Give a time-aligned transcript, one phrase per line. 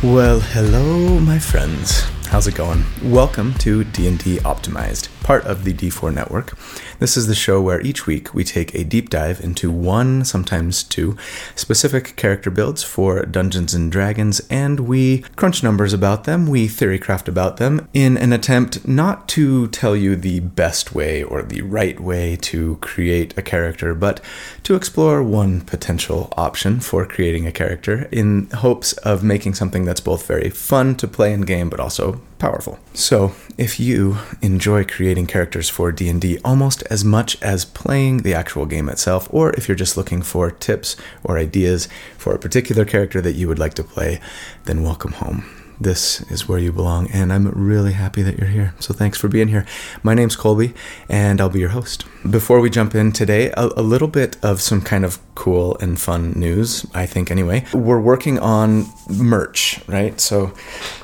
[0.00, 2.02] Well, hello, my friends.
[2.28, 2.84] How's it going?
[3.02, 6.56] Welcome to D&D Optimized, part of the D4 network.
[7.00, 10.82] This is the show where each week we take a deep dive into one, sometimes
[10.82, 11.18] two,
[11.54, 17.28] specific character builds for Dungeons and Dragons, and we crunch numbers about them, we theorycraft
[17.28, 22.00] about them, in an attempt not to tell you the best way or the right
[22.00, 24.22] way to create a character, but
[24.62, 30.00] to explore one potential option for creating a character in hopes of making something that's
[30.00, 32.78] both very fun to play in game, but also powerful.
[32.94, 38.66] So, if you enjoy creating characters for D&D almost as much as playing the actual
[38.66, 43.20] game itself or if you're just looking for tips or ideas for a particular character
[43.20, 44.20] that you would like to play,
[44.64, 45.44] then welcome home
[45.80, 48.74] this is where you belong, and I'm really happy that you're here.
[48.80, 49.64] So thanks for being here.
[50.02, 50.74] My name's Colby,
[51.08, 52.04] and I'll be your host.
[52.30, 55.98] Before we jump in today, a, a, little bit of some kind of cool and
[55.98, 57.64] fun news, I think, anyway.
[57.72, 60.20] We're working on merch, right?
[60.20, 60.52] So,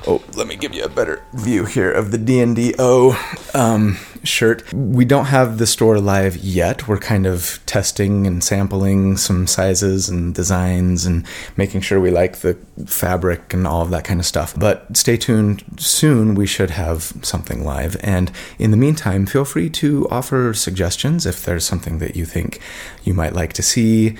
[0.09, 3.17] oh, let me give you a better view here of the D&D-O.
[3.55, 4.73] Um, shirt.
[4.73, 6.89] We don't have the store live yet.
[6.89, 11.27] We're kind of testing and sampling some sizes and designs and
[11.57, 12.55] making sure we like the
[12.87, 14.55] fabric and all of that kind of stuff.
[14.59, 15.65] But stay tuned.
[15.79, 17.97] Soon we should have something live.
[18.01, 22.61] And in the meantime, feel free to offer suggestions if there's something that you think
[23.05, 24.17] you might like to see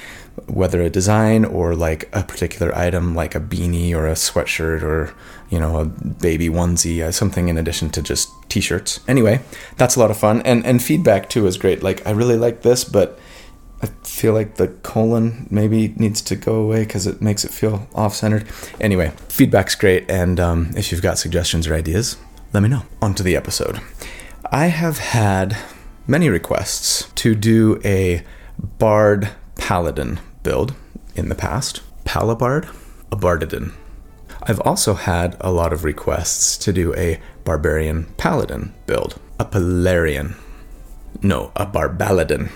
[0.47, 5.15] whether a design or like a particular item like a beanie or a sweatshirt or
[5.51, 9.01] you know a baby onesie uh, something in addition to just t-shirts.
[9.09, 9.41] Anyway
[9.77, 11.83] that's a lot of fun and and feedback too is great.
[11.83, 13.19] Like i really like this but
[13.83, 17.89] i feel like the colon maybe needs to go away because it makes it feel
[17.95, 18.49] off-centered.
[18.81, 22.17] Anyway feedback's great and um, if you've got suggestions or ideas
[22.55, 22.83] let me know.
[23.03, 23.81] On to the episode.
[24.53, 25.59] I have had
[26.07, 28.23] many requests to do a
[28.79, 30.75] bard paladin build
[31.15, 31.81] in the past.
[32.05, 32.69] Palabard,
[33.11, 33.73] a bardidin.
[34.43, 40.37] I've also had a lot of requests to do a barbarian paladin build, a Palarian.
[41.23, 42.51] No, a barbaladin.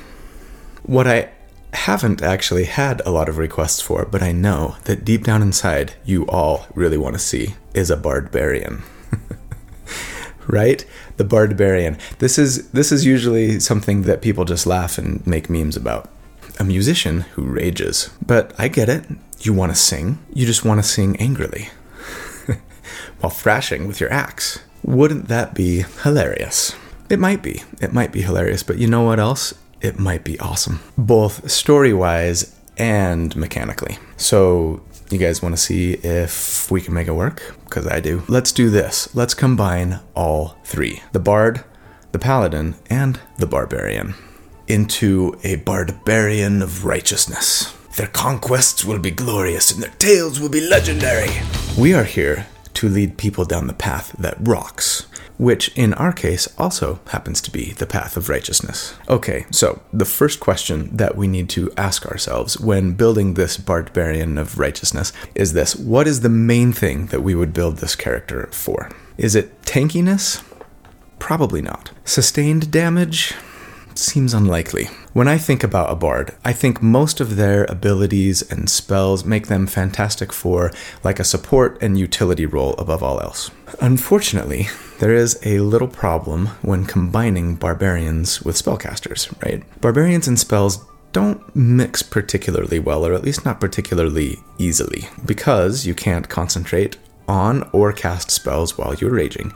[0.83, 1.31] What I
[1.73, 5.95] haven't actually had a lot of requests for, but I know that deep down inside
[6.05, 8.83] you all really want to see is a bard-barian.
[10.49, 10.85] Right?
[11.17, 11.99] The bard-barian.
[12.19, 16.11] This is this is usually something that people just laugh and make memes about
[16.59, 18.11] a musician who rages.
[18.25, 19.05] But I get it.
[19.41, 21.69] You want to sing, you just want to sing angrily
[23.21, 24.59] while thrashing with your axe.
[24.83, 26.75] Wouldn't that be hilarious?
[27.09, 27.63] It might be.
[27.81, 29.55] It might be hilarious, but you know what else?
[29.81, 33.99] It might be awesome, both story wise and mechanically.
[34.17, 37.57] So, you guys want to see if we can make it work?
[37.65, 38.23] Because I do.
[38.29, 39.15] Let's do this.
[39.15, 41.65] Let's combine all three the bard,
[42.13, 44.15] the paladin, and the barbarian
[44.69, 47.75] into a bard-barian of righteousness.
[47.97, 51.31] Their conquests will be glorious and their tales will be legendary.
[51.77, 55.08] We are here to lead people down the path that rocks,
[55.39, 58.95] which in our case also happens to be the path of righteousness.
[59.09, 64.39] Okay, so the first question that we need to ask ourselves when building this bard-barian
[64.39, 68.49] of righteousness is this What is the main thing that we would build this character
[68.53, 68.91] for?
[69.17, 70.43] Is it tankiness?
[71.19, 71.91] Probably not.
[72.05, 73.35] Sustained damage?
[73.99, 74.85] Seems unlikely.
[75.13, 79.49] When I think about a bard, I think most of their abilities and spells make
[79.49, 80.71] them fantastic for
[81.03, 83.51] like a support and utility role above all else.
[83.81, 84.69] Unfortunately,
[85.01, 89.63] there is a little problem when combining barbarians with spellcasters, right?
[89.81, 95.95] Barbarians and spells don't mix particularly well, or at least not particularly easily, because you
[95.95, 99.53] can't concentrate on or cast spells while you're raging.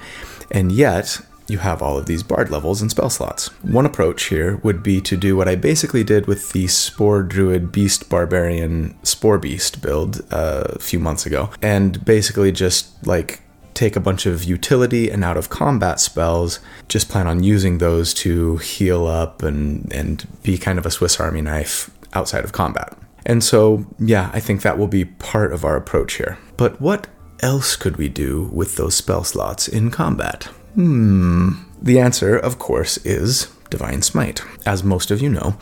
[0.50, 1.20] And yet,
[1.52, 3.48] you have all of these bard levels and spell slots.
[3.62, 7.70] One approach here would be to do what I basically did with the Spore Druid
[7.70, 13.42] Beast Barbarian Spore Beast build uh, a few months ago, and basically just like
[13.74, 18.12] take a bunch of utility and out of combat spells, just plan on using those
[18.14, 22.96] to heal up and, and be kind of a Swiss Army knife outside of combat.
[23.24, 26.38] And so, yeah, I think that will be part of our approach here.
[26.56, 27.06] But what
[27.40, 30.48] else could we do with those spell slots in combat?
[30.74, 31.50] Hmm.
[31.80, 34.42] The answer, of course, is Divine Smite.
[34.64, 35.56] As most of you know,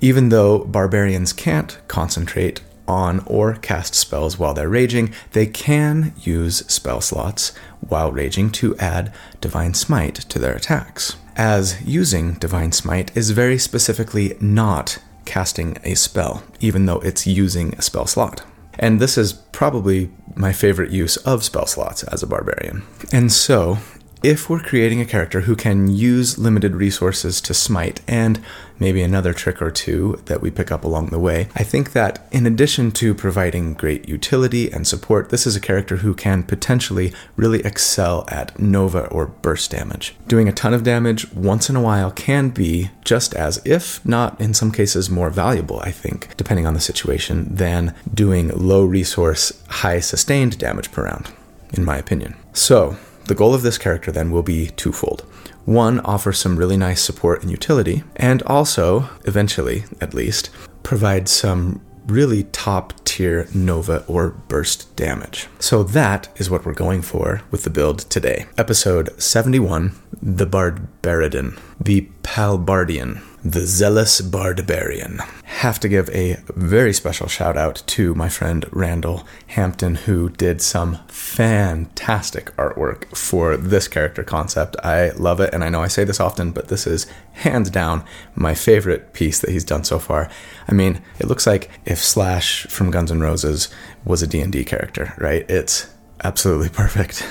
[0.00, 6.58] even though barbarians can't concentrate on or cast spells while they're raging, they can use
[6.66, 11.16] spell slots while raging to add Divine Smite to their attacks.
[11.36, 17.74] As using Divine Smite is very specifically not casting a spell, even though it's using
[17.74, 18.44] a spell slot.
[18.78, 22.82] And this is probably my favorite use of spell slots as a barbarian.
[23.12, 23.78] And so,
[24.24, 28.42] if we're creating a character who can use limited resources to smite and
[28.78, 32.26] maybe another trick or two that we pick up along the way, I think that
[32.32, 37.12] in addition to providing great utility and support, this is a character who can potentially
[37.36, 40.14] really excel at Nova or burst damage.
[40.26, 44.40] Doing a ton of damage once in a while can be just as, if not
[44.40, 49.62] in some cases more valuable, I think, depending on the situation, than doing low resource,
[49.68, 51.30] high sustained damage per round,
[51.74, 52.36] in my opinion.
[52.54, 55.22] So, the goal of this character then will be twofold.
[55.64, 60.50] One, offer some really nice support and utility, and also, eventually at least,
[60.82, 65.48] provide some really top tier Nova or burst damage.
[65.58, 68.46] So that is what we're going for with the build today.
[68.58, 75.20] Episode 71 The Bard-barian, the Palbardian the Zealous Bard-barian.
[75.44, 80.62] Have to give a very special shout out to my friend Randall Hampton, who did
[80.62, 84.76] some fantastic artwork for this character concept.
[84.82, 88.02] I love it, and I know I say this often, but this is hands down
[88.34, 90.30] my favorite piece that he's done so far.
[90.66, 93.68] I mean, it looks like if Slash from Guns N' Roses
[94.06, 95.44] was a D&D character, right?
[95.50, 97.26] It's absolutely perfect.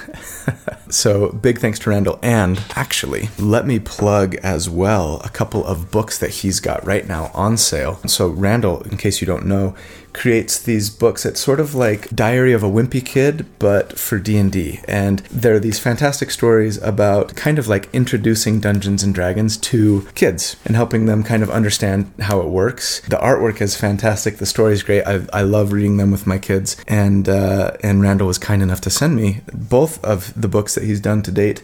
[0.94, 2.19] so, big thanks to Randall.
[2.21, 7.07] And actually, let me plug as well a couple of books that he's got right
[7.07, 8.00] now on sale.
[8.07, 9.75] So, Randall, in case you don't know,
[10.13, 11.25] creates these books.
[11.25, 14.80] It's sort of like Diary of a Wimpy Kid, but for D&D.
[14.88, 20.07] And there are these fantastic stories about kind of like introducing Dungeons and Dragons to
[20.15, 23.01] kids and helping them kind of understand how it works.
[23.01, 24.38] The artwork is fantastic.
[24.38, 25.04] The story is great.
[25.04, 26.77] I, I love reading them with my kids.
[26.88, 30.83] And uh, and Randall was kind enough to send me both of the books that
[30.83, 31.63] he's done to date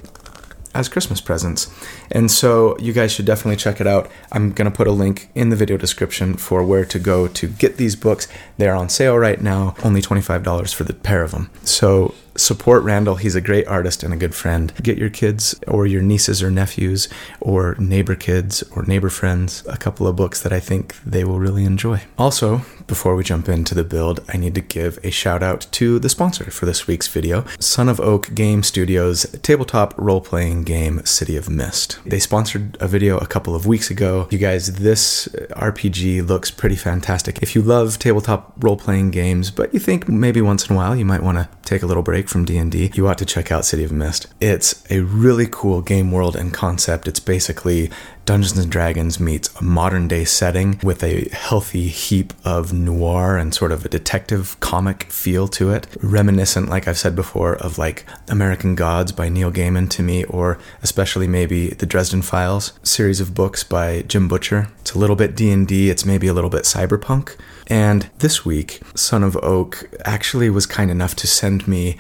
[0.74, 1.71] as Christmas presents.
[2.12, 4.10] And so you guys should definitely check it out.
[4.31, 7.48] I'm going to put a link in the video description for where to go to
[7.48, 8.27] get these books.
[8.57, 11.50] They're on sale right now, only $25 for the pair of them.
[11.63, 13.16] So support Randall.
[13.16, 14.74] He's a great artist and a good friend.
[14.82, 17.08] Get your kids or your nieces or nephews
[17.40, 21.40] or neighbor kids or neighbor friends a couple of books that I think they will
[21.40, 22.02] really enjoy.
[22.18, 26.00] Also, before we jump into the build, I need to give a shout out to
[26.00, 31.06] the sponsor for this week's video, Son of Oak Game Studios tabletop role playing game
[31.06, 32.00] City of Mist.
[32.06, 34.28] They sponsored a video a couple of weeks ago.
[34.32, 37.40] You guys, this RPG looks pretty fantastic.
[37.42, 40.96] If you love tabletop role playing games, but you think maybe once in a while
[40.96, 43.63] you might want to take a little break from D&D, you ought to check out
[43.63, 44.25] City of Mist.
[44.42, 47.07] It's a really cool game world and concept.
[47.07, 47.92] It's basically
[48.30, 53.56] Dungeons and Dragons meets a modern day setting with a healthy heap of noir and
[53.56, 58.06] sort of a detective comic feel to it, reminiscent, like I've said before, of like
[58.28, 63.34] American Gods by Neil Gaiman to me, or especially maybe the Dresden Files series of
[63.34, 64.70] books by Jim Butcher.
[64.81, 65.90] It's a little bit D and D.
[65.90, 67.36] It's maybe a little bit cyberpunk.
[67.66, 71.98] And this week, Son of Oak actually was kind enough to send me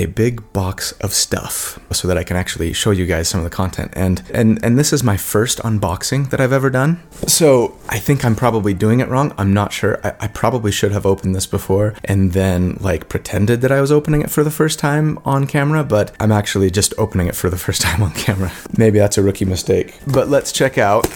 [0.00, 3.44] a big box of stuff so that I can actually show you guys some of
[3.44, 3.92] the content.
[3.94, 7.02] And and and this is my first unboxing that I've ever done.
[7.26, 9.34] So I think I'm probably doing it wrong.
[9.36, 10.00] I'm not sure.
[10.04, 13.92] I, I probably should have opened this before and then like pretended that I was
[13.92, 17.50] opening it for the first time on camera, but I'm actually just opening it for
[17.50, 18.52] the first time on camera.
[18.76, 19.98] Maybe that's a rookie mistake.
[20.06, 21.06] But let's check out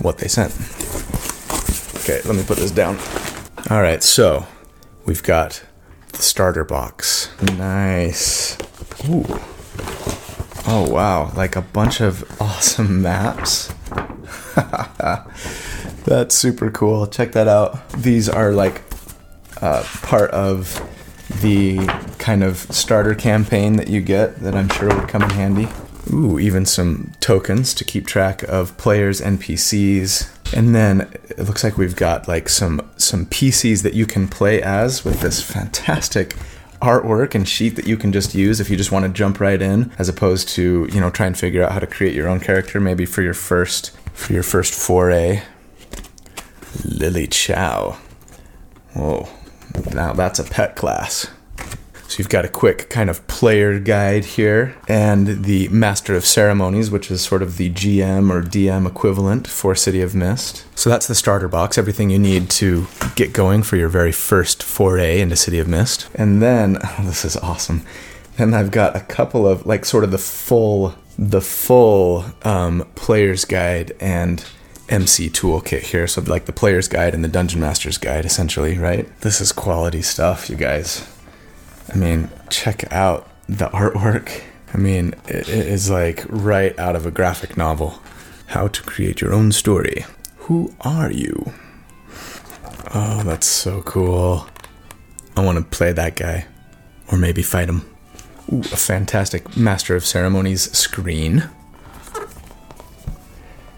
[0.00, 0.52] what they sent.
[2.02, 2.98] Okay, let me put this down.
[3.70, 4.46] All right, so
[5.06, 5.64] we've got
[6.16, 7.30] the starter box.
[7.56, 8.56] Nice.
[9.08, 9.24] Ooh.
[10.66, 11.32] Oh, wow.
[11.36, 13.72] Like a bunch of awesome maps.
[16.04, 17.06] That's super cool.
[17.06, 17.88] Check that out.
[17.90, 18.82] These are like
[19.60, 20.80] uh, part of
[21.42, 21.78] the
[22.18, 25.68] kind of starter campaign that you get that I'm sure would come in handy.
[26.12, 31.76] Ooh, even some tokens to keep track of players, NPCs, and then it looks like
[31.76, 36.36] we've got like some some PCs that you can play as with this fantastic
[36.80, 39.60] artwork and sheet that you can just use if you just want to jump right
[39.60, 42.38] in as opposed to, you know, try and figure out how to create your own
[42.38, 45.42] character maybe for your first for your first foray.
[46.84, 47.98] Lily Chow.
[48.94, 49.28] Whoa.
[49.92, 51.28] Now that's a pet class.
[52.08, 56.90] So you've got a quick kind of player guide here and the Master of Ceremonies,
[56.90, 60.64] which is sort of the GM or DM equivalent for City of Mist.
[60.78, 62.86] So that's the starter box, everything you need to
[63.16, 66.08] get going for your very first foray into City of Mist.
[66.14, 67.84] And then, oh, this is awesome.
[68.36, 73.46] Then I've got a couple of like sort of the full the full um, player's
[73.46, 74.44] guide and
[74.88, 76.06] MC toolkit here.
[76.06, 79.08] So like the player's guide and the dungeon master's guide essentially, right?
[79.20, 81.10] This is quality stuff, you guys.
[81.92, 84.42] I mean, check out the artwork.
[84.74, 88.00] I mean, it is like right out of a graphic novel.
[88.48, 90.04] How to create your own story.
[90.36, 91.52] Who are you?
[92.94, 94.46] Oh, that's so cool.
[95.36, 96.46] I want to play that guy.
[97.10, 97.82] Or maybe fight him.
[98.52, 101.48] Ooh, a fantastic Master of Ceremonies screen.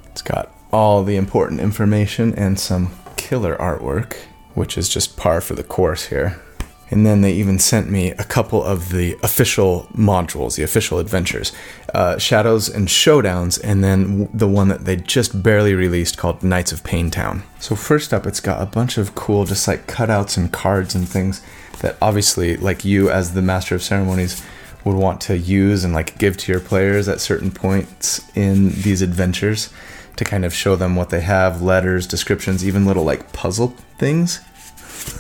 [0.07, 4.15] It's got all the important information and some killer artwork,
[4.55, 6.41] which is just par for the course here.
[6.91, 11.53] And then they even sent me a couple of the official modules, the official adventures,
[11.95, 16.73] uh, Shadows and Showdowns, and then the one that they just barely released called Nights
[16.73, 17.43] of Payne Town.
[17.61, 21.09] So, first up, it's got a bunch of cool, just like cutouts and cards and
[21.09, 21.43] things
[21.81, 24.43] that obviously, like you as the Master of Ceremonies,
[24.85, 29.03] would want to use and like give to your players at certain points in these
[29.03, 29.73] adventures
[30.17, 34.41] to kind of show them what they have letters, descriptions, even little like puzzle things.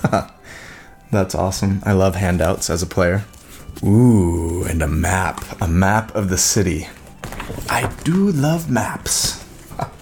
[1.10, 1.82] That's awesome.
[1.84, 3.24] I love handouts as a player.
[3.82, 5.42] Ooh, and a map.
[5.60, 6.88] A map of the city.
[7.70, 9.44] I do love maps.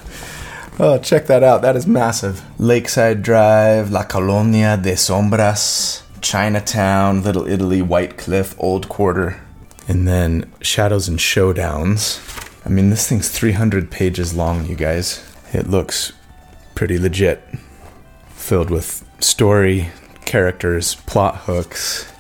[0.81, 1.63] oh, check that out.
[1.63, 2.43] That is massive.
[2.59, 9.41] Lakeside Drive, La Colonia de Sombras, Chinatown, Little Italy, White Cliff, Old Quarter.
[9.87, 12.21] And then Shadows and Showdowns.
[12.65, 15.23] I mean, this thing's 300 pages long, you guys.
[15.53, 16.13] It looks
[16.75, 17.45] pretty legit.
[18.31, 19.91] Filled with story,
[20.26, 22.12] characters, plot hooks,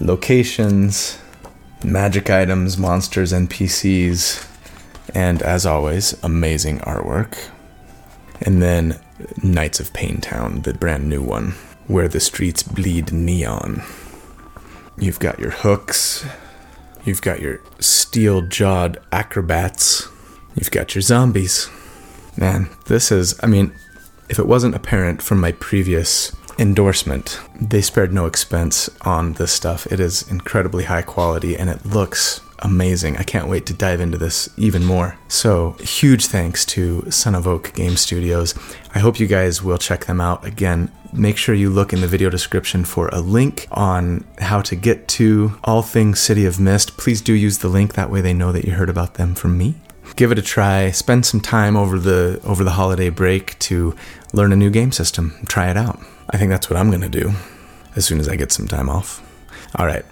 [0.00, 1.18] locations,
[1.84, 4.48] magic items, monsters, NPCs,
[5.14, 7.36] and as always, amazing artwork.
[8.40, 9.00] And then
[9.42, 11.52] Nights of Payne Town, the brand new one,
[11.86, 13.82] where the streets bleed neon.
[14.98, 16.24] You've got your hooks,
[17.04, 20.08] you've got your steel jawed acrobats,
[20.54, 21.68] you've got your zombies.
[22.36, 23.72] Man, this is, I mean,
[24.28, 27.40] if it wasn't apparent from my previous endorsement.
[27.60, 29.84] They spared no expense on this stuff.
[29.90, 33.16] It is incredibly high quality and it looks amazing.
[33.16, 35.18] I can't wait to dive into this even more.
[35.26, 38.54] So, huge thanks to Son of Oak Game Studios.
[38.94, 40.44] I hope you guys will check them out.
[40.46, 44.76] Again, make sure you look in the video description for a link on how to
[44.76, 46.96] get to all things City of Mist.
[46.96, 49.58] Please do use the link that way they know that you heard about them from
[49.58, 49.74] me.
[50.14, 50.92] Give it a try.
[50.92, 53.96] Spend some time over the over the holiday break to
[54.32, 55.34] learn a new game system.
[55.48, 55.98] Try it out.
[56.32, 57.32] I think that's what I'm going to do
[57.94, 59.20] as soon as I get some time off.
[59.76, 60.04] All right,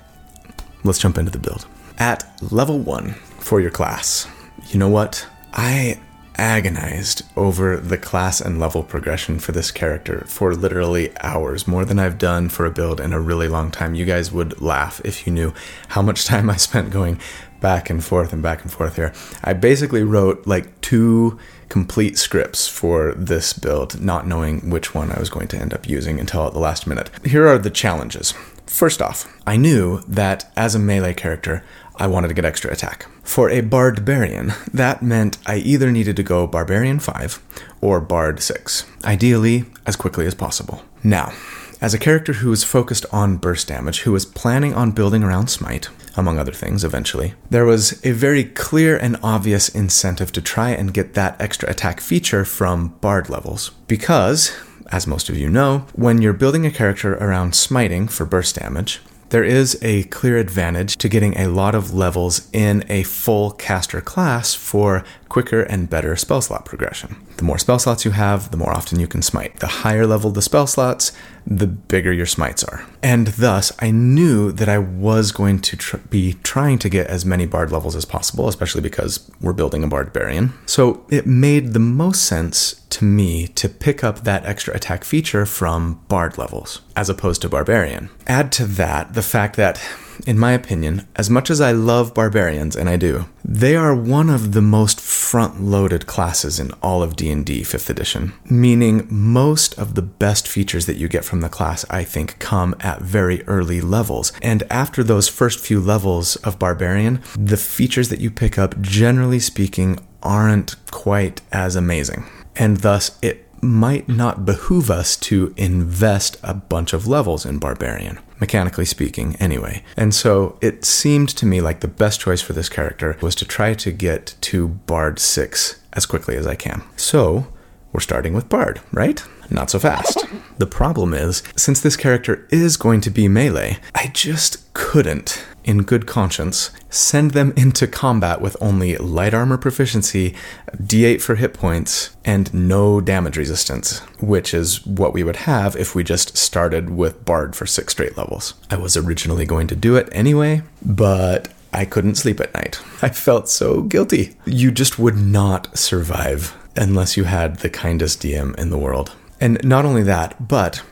[0.84, 1.66] let's jump into the build.
[1.98, 4.26] At level one for your class,
[4.66, 5.26] you know what?
[5.52, 6.00] I
[6.36, 11.98] agonized over the class and level progression for this character for literally hours, more than
[11.98, 13.94] I've done for a build in a really long time.
[13.94, 15.52] You guys would laugh if you knew
[15.88, 17.20] how much time I spent going
[17.60, 19.12] back and forth and back and forth here.
[19.44, 21.38] I basically wrote like two
[21.70, 25.88] complete scripts for this build, not knowing which one I was going to end up
[25.88, 27.08] using until at the last minute.
[27.24, 28.34] Here are the challenges.
[28.66, 31.64] First off, I knew that as a melee character,
[31.96, 33.06] I wanted to get extra attack.
[33.22, 37.40] For a Barbarian, that meant I either needed to go Barbarian 5
[37.80, 40.82] or Bard 6, ideally as quickly as possible.
[41.04, 41.32] Now,
[41.80, 45.49] as a character who was focused on burst damage, who was planning on building around
[45.49, 50.70] Smite, among other things, eventually, there was a very clear and obvious incentive to try
[50.70, 53.70] and get that extra attack feature from Bard levels.
[53.87, 54.54] Because,
[54.92, 59.00] as most of you know, when you're building a character around smiting for burst damage,
[59.30, 64.00] there is a clear advantage to getting a lot of levels in a full caster
[64.00, 67.16] class for quicker and better spell slot progression.
[67.38, 69.60] The more spell slots you have, the more often you can smite.
[69.60, 71.12] The higher level the spell slots,
[71.46, 72.84] the bigger your smites are.
[73.02, 77.25] And thus, I knew that I was going to tr- be trying to get as
[77.25, 80.52] many bard levels as possible, especially because we're building a barbarian.
[80.66, 85.46] So it made the most sense to me to pick up that extra attack feature
[85.46, 88.10] from bard levels as opposed to barbarian.
[88.26, 89.80] Add to that the fact that
[90.26, 94.30] in my opinion, as much as I love barbarians and I do, they are one
[94.30, 100.02] of the most front-loaded classes in all of D&D 5th edition, meaning most of the
[100.02, 104.32] best features that you get from the class I think come at very early levels.
[104.42, 109.40] And after those first few levels of barbarian, the features that you pick up generally
[109.40, 116.54] speaking aren't quite as amazing and thus it might not behoove us to invest a
[116.54, 119.82] bunch of levels in Barbarian, mechanically speaking, anyway.
[119.97, 123.44] And so it seemed to me like the best choice for this character was to
[123.44, 126.82] try to get to Bard 6 as quickly as I can.
[126.97, 127.47] So
[127.92, 129.23] we're starting with Bard, right?
[129.50, 130.25] Not so fast.
[130.59, 135.82] The problem is, since this character is going to be melee, I just couldn't in
[135.82, 140.34] good conscience, send them into combat with only light armor proficiency,
[140.76, 145.94] d8 for hit points, and no damage resistance, which is what we would have if
[145.94, 148.54] we just started with Bard for six straight levels.
[148.70, 152.80] I was originally going to do it anyway, but I couldn't sleep at night.
[153.02, 154.36] I felt so guilty.
[154.44, 159.12] You just would not survive unless you had the kindest DM in the world.
[159.40, 160.82] And not only that, but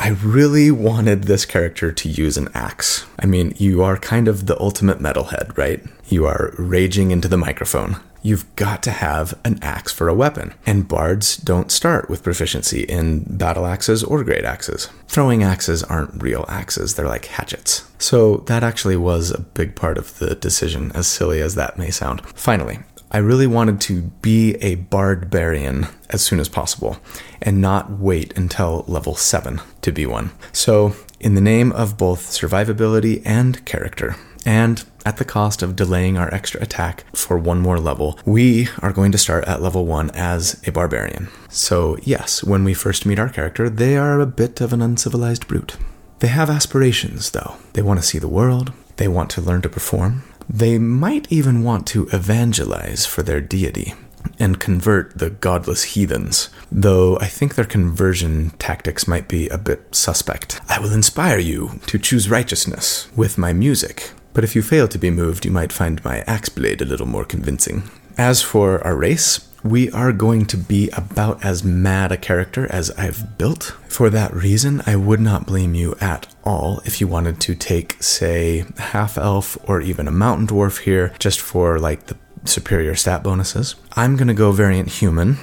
[0.00, 3.04] I really wanted this character to use an axe.
[3.18, 5.84] I mean, you are kind of the ultimate metalhead, right?
[6.06, 7.96] You are raging into the microphone.
[8.22, 12.82] You've got to have an axe for a weapon, and bards don't start with proficiency
[12.82, 14.88] in battle axes or great axes.
[15.08, 17.88] Throwing axes aren't real axes, they're like hatchets.
[17.98, 21.90] So that actually was a big part of the decision, as silly as that may
[21.90, 22.20] sound.
[22.36, 26.98] Finally, I really wanted to be a barbarian as soon as possible
[27.40, 30.30] and not wait until level 7 to be one.
[30.52, 36.18] So, in the name of both survivability and character, and at the cost of delaying
[36.18, 40.10] our extra attack for one more level, we are going to start at level 1
[40.10, 41.28] as a barbarian.
[41.48, 45.48] So, yes, when we first meet our character, they are a bit of an uncivilized
[45.48, 45.76] brute.
[46.18, 47.56] They have aspirations, though.
[47.72, 51.62] They want to see the world, they want to learn to perform, they might even
[51.62, 53.94] want to evangelize for their deity
[54.38, 59.94] and convert the godless heathens, though I think their conversion tactics might be a bit
[59.94, 60.60] suspect.
[60.68, 64.98] I will inspire you to choose righteousness with my music, but if you fail to
[64.98, 67.90] be moved, you might find my axe blade a little more convincing.
[68.16, 72.90] As for our race, we are going to be about as mad a character as
[72.92, 73.76] I've built.
[73.88, 78.02] For that reason, I would not blame you at all if you wanted to take,
[78.02, 83.22] say, half elf or even a mountain dwarf here just for like the superior stat
[83.22, 83.74] bonuses.
[83.94, 85.38] I'm going to go variant human,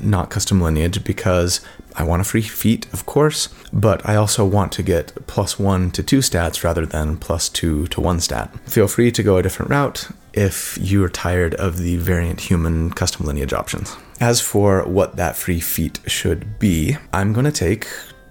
[0.00, 1.60] not custom lineage, because
[1.96, 5.90] I want a free feat, of course, but I also want to get plus one
[5.92, 8.54] to two stats rather than plus two to one stat.
[8.68, 13.26] Feel free to go a different route if you're tired of the variant human custom
[13.26, 13.96] lineage options.
[14.20, 17.88] As for what that free feat should be, I'm going to take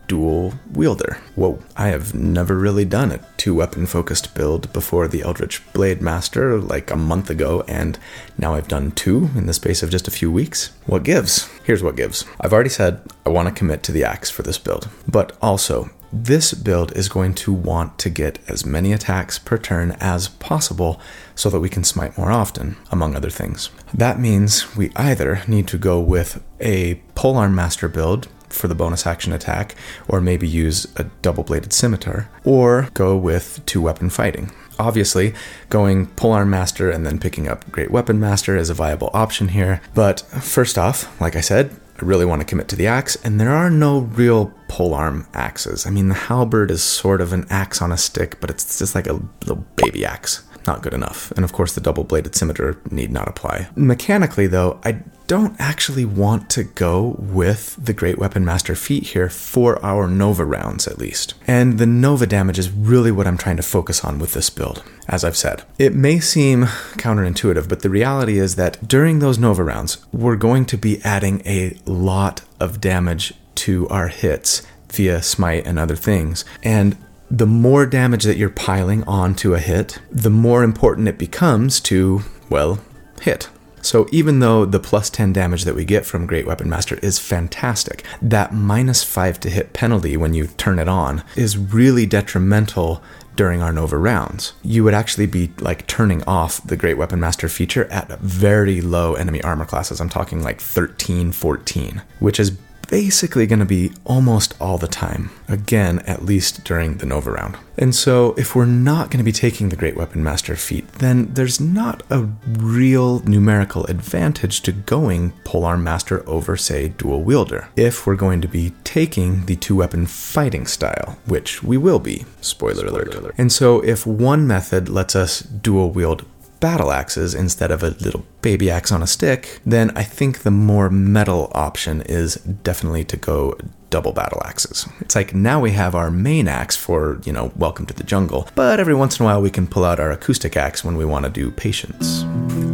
[0.10, 1.20] dual wielder.
[1.36, 6.02] Whoa, I have never really done a two weapon focused build before the Eldritch Blade
[6.02, 7.98] Master like a month ago, and
[8.38, 10.72] now I've done two in the space of just a few weeks.
[10.88, 11.48] What gives?
[11.64, 12.26] Here's what gives.
[12.42, 15.92] I've already said I want to commit to the axe for this build, but also
[16.12, 21.00] this build is going to want to get as many attacks per turn as possible
[21.36, 23.70] so that we can smite more often, among other things.
[23.94, 29.06] That means we either need to go with a polearm master build for the bonus
[29.06, 29.76] action attack,
[30.08, 34.52] or maybe use a double bladed scimitar, or go with two weapon fighting.
[34.78, 35.34] Obviously,
[35.70, 39.82] going polearm master and then picking up great weapon master is a viable option here,
[39.94, 43.42] but first off, like I said, I really want to commit to the axe, and
[43.42, 45.86] there are no real polearm axes.
[45.86, 48.96] I mean, the halberd is sort of an axe on a stick, but it's just
[48.96, 50.44] like a little baby axe.
[50.68, 51.32] Not good enough.
[51.32, 53.70] And of course, the double bladed scimitar need not apply.
[53.76, 59.30] Mechanically, though, I don't actually want to go with the Great Weapon Master feat here
[59.30, 61.36] for our Nova rounds, at least.
[61.46, 64.84] And the Nova damage is really what I'm trying to focus on with this build,
[65.08, 65.64] as I've said.
[65.78, 70.66] It may seem counterintuitive, but the reality is that during those Nova rounds, we're going
[70.66, 76.44] to be adding a lot of damage to our hits via smite and other things.
[76.64, 76.98] And
[77.32, 82.22] the more damage that you're piling onto a hit, the more important it becomes to,
[82.50, 82.80] well,
[83.22, 83.50] hit.
[83.82, 87.20] So even though the plus 10 damage that we get from Great Weapon Master is
[87.20, 93.02] fantastic, that minus 5 to hit penalty when you turn it on is really detrimental
[93.36, 94.54] during our Nova rounds.
[94.64, 99.14] You would actually be like turning off the Great Weapon Master feature at very low
[99.14, 100.02] enemy armor classes.
[100.02, 102.58] I'm talking like 13, 14, which is
[102.90, 105.30] basically going to be almost all the time.
[105.48, 107.58] Again, at least during the Nova round.
[107.78, 111.34] And so, if we're not going to be taking the Great Weapon Master feat, then
[111.34, 117.70] there's not a real numerical advantage to going Polearm Master over, say, Dual Wielder.
[117.76, 122.26] If we're going to be taking the two weapon fighting style, which we will be,
[122.42, 123.16] spoiler, spoiler alert.
[123.16, 123.36] alert.
[123.38, 126.26] And so, if one method lets us dual wield
[126.60, 130.52] battle axes instead of a little baby axe on a stick, then I think the
[130.52, 133.58] more metal option is definitely to go
[133.90, 134.88] double battle axes.
[135.00, 138.48] It's like now we have our main axe for, you know, welcome to the jungle,
[138.56, 141.06] but every once in a while we can pull out our acoustic axe when we
[141.06, 142.24] want to do patience.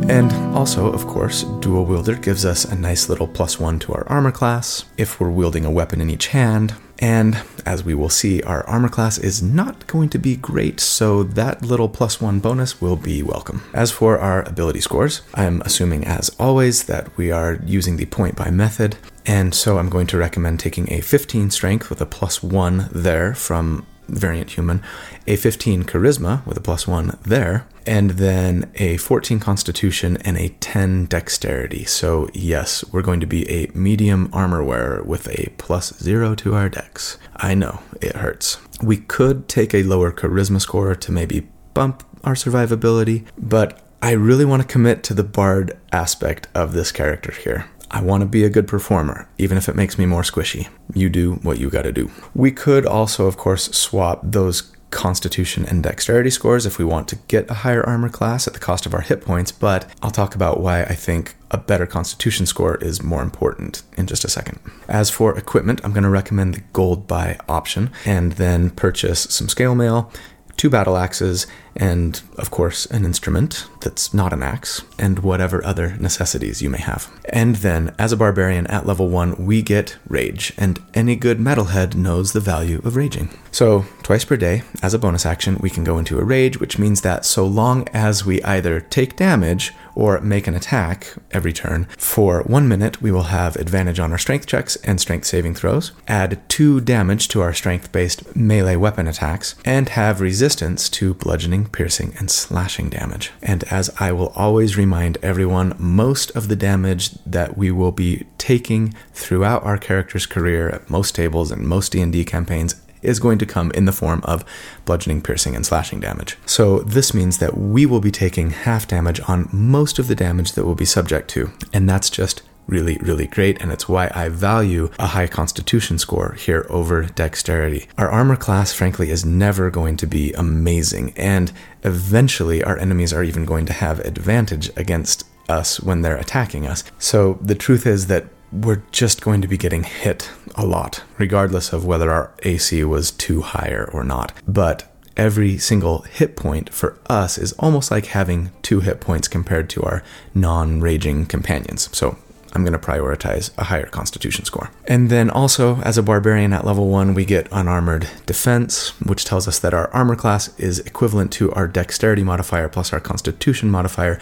[0.07, 4.07] And also, of course, dual wielder gives us a nice little plus one to our
[4.07, 6.75] armor class if we're wielding a weapon in each hand.
[6.99, 11.23] And as we will see, our armor class is not going to be great, so
[11.23, 13.63] that little plus one bonus will be welcome.
[13.73, 18.37] As for our ability scores, I'm assuming as always that we are using the point
[18.37, 18.95] buy method,
[19.25, 23.33] and so I'm going to recommend taking a 15 strength with a plus one there
[23.33, 24.83] from variant human,
[25.27, 30.49] a 15 charisma with a plus one there, and then a 14 constitution and a
[30.49, 31.85] 10 dexterity.
[31.85, 36.55] So, yes, we're going to be a medium armor wearer with a plus zero to
[36.55, 37.17] our dex.
[37.35, 38.59] I know, it hurts.
[38.81, 44.45] We could take a lower charisma score to maybe bump our survivability, but I really
[44.45, 47.65] want to commit to the bard aspect of this character here.
[47.91, 50.67] I want to be a good performer, even if it makes me more squishy.
[50.93, 52.11] You do what you gotta do.
[52.33, 57.17] We could also, of course, swap those constitution and dexterity scores if we want to
[57.27, 60.35] get a higher armor class at the cost of our hit points, but I'll talk
[60.35, 64.57] about why I think a better constitution score is more important in just a second.
[64.87, 69.49] As for equipment, I'm going to recommend the gold buy option and then purchase some
[69.49, 70.11] scale mail,
[70.57, 75.97] two battle axes, and of course, an instrument that's not an axe, and whatever other
[75.97, 77.11] necessities you may have.
[77.29, 81.95] And then, as a barbarian at level 1, we get Rage, and any good metalhead
[81.95, 83.29] knows the value of raging.
[83.51, 86.79] So, twice per day, as a bonus action, we can go into a rage, which
[86.79, 91.87] means that so long as we either take damage or make an attack every turn,
[91.97, 95.93] for one minute we will have advantage on our strength checks and strength saving throws,
[96.07, 101.65] add two damage to our strength based melee weapon attacks, and have resistance to bludgeoning
[101.67, 103.31] piercing, and slashing damage.
[103.41, 108.25] And as I will always remind everyone, most of the damage that we will be
[108.37, 112.75] taking throughout our character's career at most tables and most D&D campaigns
[113.05, 114.43] is going to come in the form of
[114.85, 116.37] bludgeoning, piercing, and slashing damage.
[116.45, 120.53] So this means that we will be taking half damage on most of the damage
[120.53, 124.29] that we'll be subject to, and that's just really, really great, and it's why I
[124.29, 127.87] value a high constitution score here over dexterity.
[127.97, 131.51] Our armor class, frankly, is never going to be amazing, and
[131.83, 136.83] eventually our enemies are even going to have advantage against us when they're attacking us.
[136.97, 138.25] So the truth is that
[138.63, 143.11] we're just going to be getting hit a lot, regardless of whether our AC was
[143.11, 144.31] too higher or not.
[144.47, 149.69] But every single hit point for us is almost like having two hit points compared
[149.71, 151.89] to our non raging companions.
[151.95, 152.17] So
[152.53, 154.71] I'm going to prioritize a higher constitution score.
[154.85, 159.45] And then also, as a barbarian at level 1, we get unarmored defense, which tells
[159.45, 164.19] us that our armor class is equivalent to our dexterity modifier plus our constitution modifier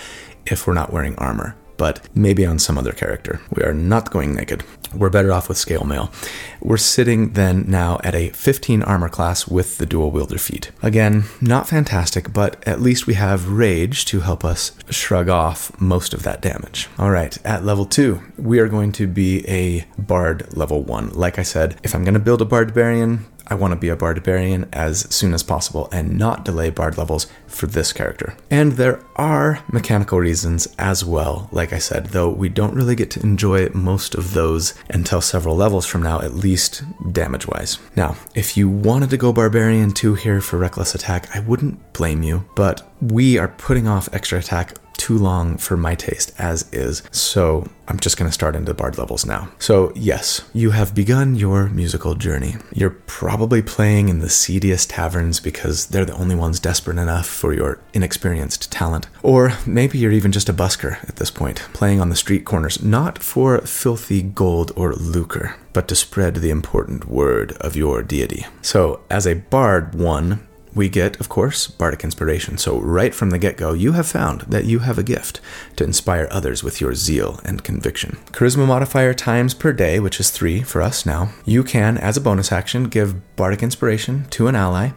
[0.47, 3.41] if we're not wearing armor but maybe on some other character.
[3.53, 4.63] We are not going naked.
[4.95, 6.13] We're better off with scale mail.
[6.61, 10.71] We're sitting then now at a 15 armor class with the dual wielder feat.
[10.81, 16.13] Again, not fantastic, but at least we have rage to help us shrug off most
[16.13, 16.87] of that damage.
[16.97, 21.09] All right, at level 2, we are going to be a bard level 1.
[21.09, 23.95] Like I said, if I'm going to build a barbarian, I want to be a
[23.95, 28.35] barbarian as soon as possible and not delay bard levels for this character.
[28.49, 33.11] And there are mechanical reasons as well, like I said, though we don't really get
[33.11, 37.77] to enjoy most of those until several levels from now, at least damage wise.
[37.95, 42.23] Now, if you wanted to go barbarian 2 here for reckless attack, I wouldn't blame
[42.23, 47.03] you, but we are putting off extra attack too long for my taste as is.
[47.11, 49.49] So I'm just going to start into bard levels now.
[49.59, 52.55] So, yes, you have begun your musical journey.
[52.73, 57.53] You're probably playing in the seediest taverns because they're the only ones desperate enough for
[57.53, 59.07] your inexperienced talent.
[59.21, 62.81] Or maybe you're even just a busker at this point, playing on the street corners,
[62.81, 68.45] not for filthy gold or lucre, but to spread the important word of your deity.
[68.61, 72.57] So, as a bard, one, we get, of course, bardic inspiration.
[72.57, 75.39] So, right from the get go, you have found that you have a gift
[75.75, 78.17] to inspire others with your zeal and conviction.
[78.31, 81.29] Charisma modifier times per day, which is three for us now.
[81.45, 84.91] You can, as a bonus action, give bardic inspiration to an ally.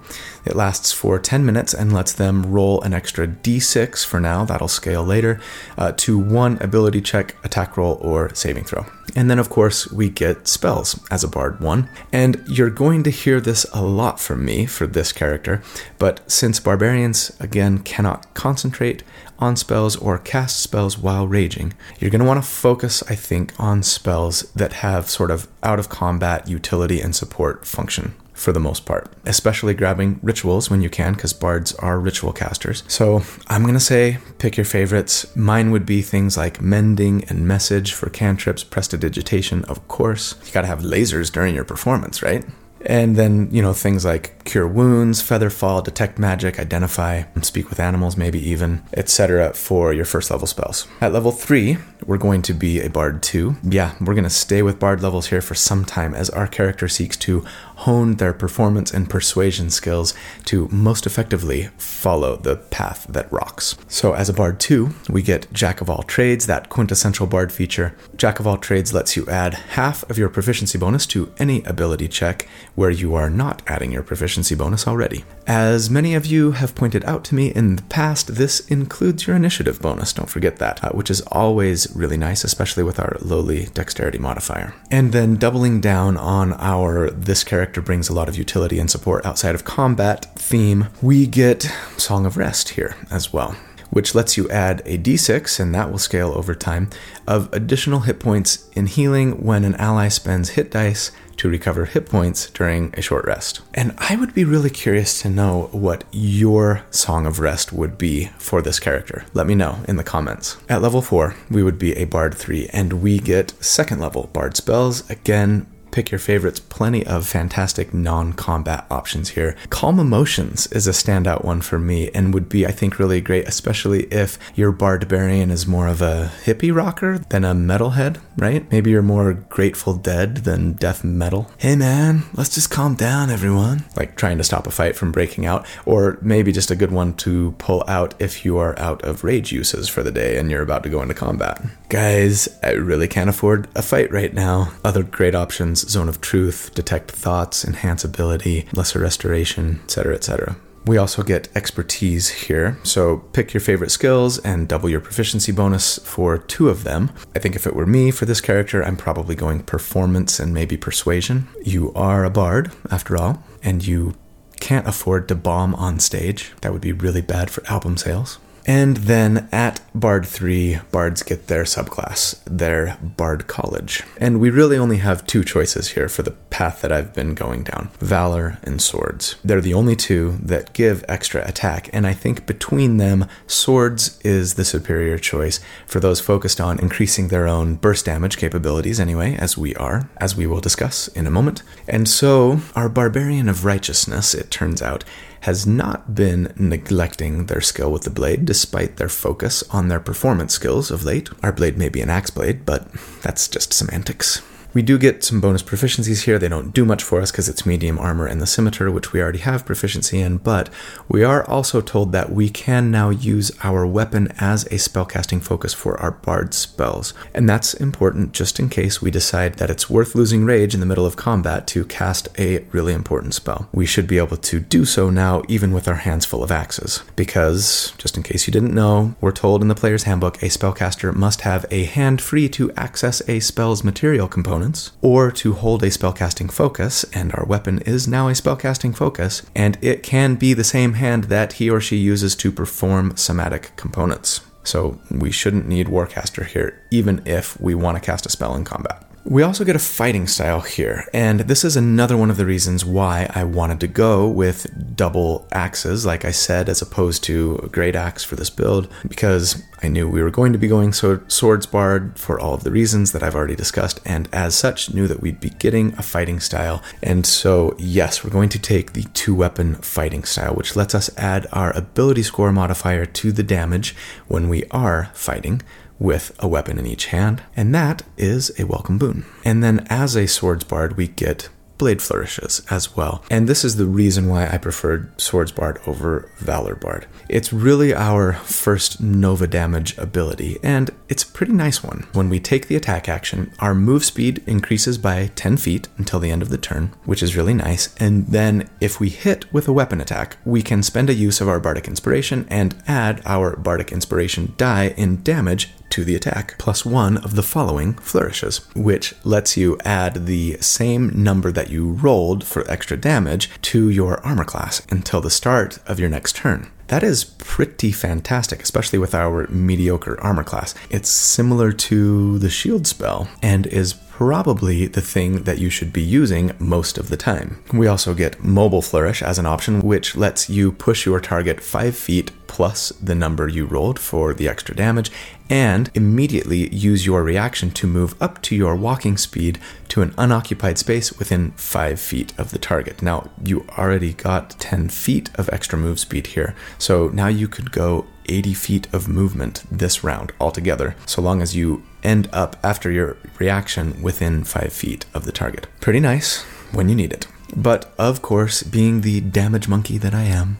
[0.46, 4.68] It lasts for 10 minutes and lets them roll an extra d6 for now, that'll
[4.68, 5.40] scale later,
[5.76, 8.86] uh, to one ability check, attack roll, or saving throw.
[9.16, 11.88] And then, of course, we get spells as a bard one.
[12.12, 15.62] And you're going to hear this a lot from me for this character,
[15.98, 19.02] but since barbarians, again, cannot concentrate
[19.38, 23.52] on spells or cast spells while raging, you're going to want to focus, I think,
[23.58, 28.60] on spells that have sort of out of combat utility and support function for the
[28.60, 32.84] most part, especially grabbing rituals when you can, because bards are ritual casters.
[32.86, 35.34] So I'm going to say pick your favorites.
[35.34, 40.34] Mine would be things like mending and message for cantrips, prestidigitation, of course.
[40.46, 42.44] You got to have lasers during your performance, right?
[42.88, 47.80] And then, you know, things like cure wounds, feather fall, detect magic, identify, speak with
[47.80, 49.54] animals, maybe even, etc.
[49.54, 50.86] for your first level spells.
[51.00, 53.56] At level 3, we're going to be a bard 2.
[53.64, 56.86] Yeah, we're going to stay with bard levels here for some time as our character
[56.86, 57.44] seeks to
[57.76, 60.14] hone their performance and persuasion skills
[60.46, 63.76] to most effectively follow the path that rocks.
[63.86, 67.94] So, as a Bard 2, we get Jack of all trades, that quintessential Bard feature.
[68.16, 72.08] Jack of all trades lets you add half of your proficiency bonus to any ability
[72.08, 75.24] check where you are not adding your proficiency bonus already.
[75.46, 79.36] As many of you have pointed out to me in the past, this includes your
[79.36, 83.66] initiative bonus, don't forget that, uh, which is always really nice, especially with our lowly
[83.66, 84.74] dexterity modifier.
[84.90, 88.88] And then doubling down on our this character character brings a lot of utility and
[88.88, 91.62] support outside of combat theme, we get
[91.96, 93.56] Song of Rest here as well.
[93.90, 96.90] which lets you add a d6, and that will scale over time,
[97.26, 102.06] of additional hit points in healing when an ally spends hit dice to recover hit
[102.06, 103.60] points during a short rest.
[103.74, 108.26] And I would be really curious to know what your Song of Rest would be
[108.38, 109.24] for this character.
[109.34, 110.56] Let me know in the comments.
[110.68, 114.56] At level 4, we would be a Bard 3, and we get second level Bard
[114.56, 115.08] spells.
[115.10, 116.60] Again, pick your favorites.
[116.60, 119.56] Plenty of fantastic non combat options here.
[119.70, 123.48] Calm Emotions is a standout one for me and would be, I think, really great,
[123.48, 128.70] especially if your Barbarian is more of a hippie rocker than a metalhead, right?
[128.70, 131.50] Maybe you're more Grateful Dead than death metal.
[131.56, 133.86] Hey man, let's just calm down, everyone.
[133.96, 137.14] Like trying to stop a fight from breaking out, or maybe just a good one
[137.14, 140.60] to pull out if you are out of rage uses for the day and you're
[140.60, 141.62] about to go into combat.
[141.88, 144.72] Guys, I really can't afford a fight right now.
[144.84, 150.56] Other great options Zone of Truth, Detect Thoughts, Enhance Ability, Lesser Restoration, etc., etc.
[150.86, 155.98] We also get expertise here, so pick your favorite skills and double your proficiency bonus
[155.98, 157.10] for two of them.
[157.34, 160.76] I think if it were me for this character, I'm probably going performance and maybe
[160.76, 161.48] persuasion.
[161.64, 164.14] You are a bard, after all, and you
[164.60, 166.52] can't afford to bomb on stage.
[166.60, 168.38] That would be really bad for album sales.
[168.66, 174.02] And then at Bard 3, Bards get their subclass, their Bard College.
[174.18, 177.62] And we really only have two choices here for the path that I've been going
[177.62, 179.36] down Valor and Swords.
[179.44, 184.54] They're the only two that give extra attack, and I think between them, Swords is
[184.54, 189.56] the superior choice for those focused on increasing their own burst damage capabilities, anyway, as
[189.56, 191.62] we are, as we will discuss in a moment.
[191.86, 195.04] And so, our Bard-barian of Righteousness, it turns out,
[195.40, 200.54] has not been neglecting their skill with the blade despite their focus on their performance
[200.54, 201.28] skills of late.
[201.42, 202.90] Our blade may be an axe blade, but
[203.22, 204.42] that's just semantics.
[204.76, 206.38] We do get some bonus proficiencies here.
[206.38, 209.22] They don't do much for us because it's medium armor and the scimitar, which we
[209.22, 210.68] already have proficiency in, but
[211.08, 215.72] we are also told that we can now use our weapon as a spellcasting focus
[215.72, 217.14] for our bard spells.
[217.32, 220.84] And that's important just in case we decide that it's worth losing rage in the
[220.84, 223.70] middle of combat to cast a really important spell.
[223.72, 227.02] We should be able to do so now, even with our hands full of axes.
[227.16, 231.14] Because, just in case you didn't know, we're told in the player's handbook a spellcaster
[231.14, 234.65] must have a hand free to access a spell's material component
[235.02, 239.78] or to hold a spellcasting focus, and our weapon is now a spellcasting focus, and
[239.80, 244.40] it can be the same hand that he or she uses to perform somatic components.
[244.64, 248.64] So we shouldn't need Warcaster here, even if we want to cast a spell in
[248.64, 249.02] combat.
[249.28, 252.84] We also get a fighting style here, and this is another one of the reasons
[252.84, 257.68] why I wanted to go with double axes, like I said, as opposed to a
[257.68, 261.66] great axe for this build, because I knew we were going to be going swords
[261.66, 265.20] bard for all of the reasons that I've already discussed, and as such, knew that
[265.20, 266.80] we'd be getting a fighting style.
[267.02, 271.10] And so, yes, we're going to take the two weapon fighting style, which lets us
[271.18, 273.96] add our ability score modifier to the damage
[274.28, 275.62] when we are fighting
[275.98, 279.24] with a weapon in each hand, and that is a welcome boon.
[279.44, 283.22] And then as a swords bard, we get blade flourishes as well.
[283.30, 287.06] And this is the reason why I preferred Swords Bard over Valor Bard.
[287.28, 292.06] It's really our first Nova damage ability, and it's a pretty nice one.
[292.12, 296.30] When we take the attack action, our move speed increases by 10 feet until the
[296.30, 297.94] end of the turn, which is really nice.
[297.96, 301.48] And then if we hit with a weapon attack, we can spend a use of
[301.48, 306.84] our Bardic Inspiration and add our Bardic Inspiration die in damage to the attack, plus
[306.84, 312.44] one of the following flourishes, which lets you add the same number that you rolled
[312.44, 316.70] for extra damage to your armor class until the start of your next turn.
[316.88, 320.74] That is pretty fantastic, especially with our mediocre armor class.
[320.88, 326.00] It's similar to the shield spell and is probably the thing that you should be
[326.00, 327.62] using most of the time.
[327.70, 331.94] We also get Mobile Flourish as an option, which lets you push your target 5
[331.94, 335.10] feet plus the number you rolled for the extra damage,
[335.50, 340.78] and immediately use your reaction to move up to your walking speed to an unoccupied
[340.78, 343.02] space within 5 feet of the target.
[343.02, 347.70] Now, you already got 10 feet of extra move speed here, so now you could
[347.70, 352.90] go 80 feet of movement this round altogether, so long as you end up after
[352.90, 355.66] your reaction within 5 feet of the target.
[355.80, 357.26] Pretty nice when you need it.
[357.56, 360.58] But of course, being the damage monkey that I am,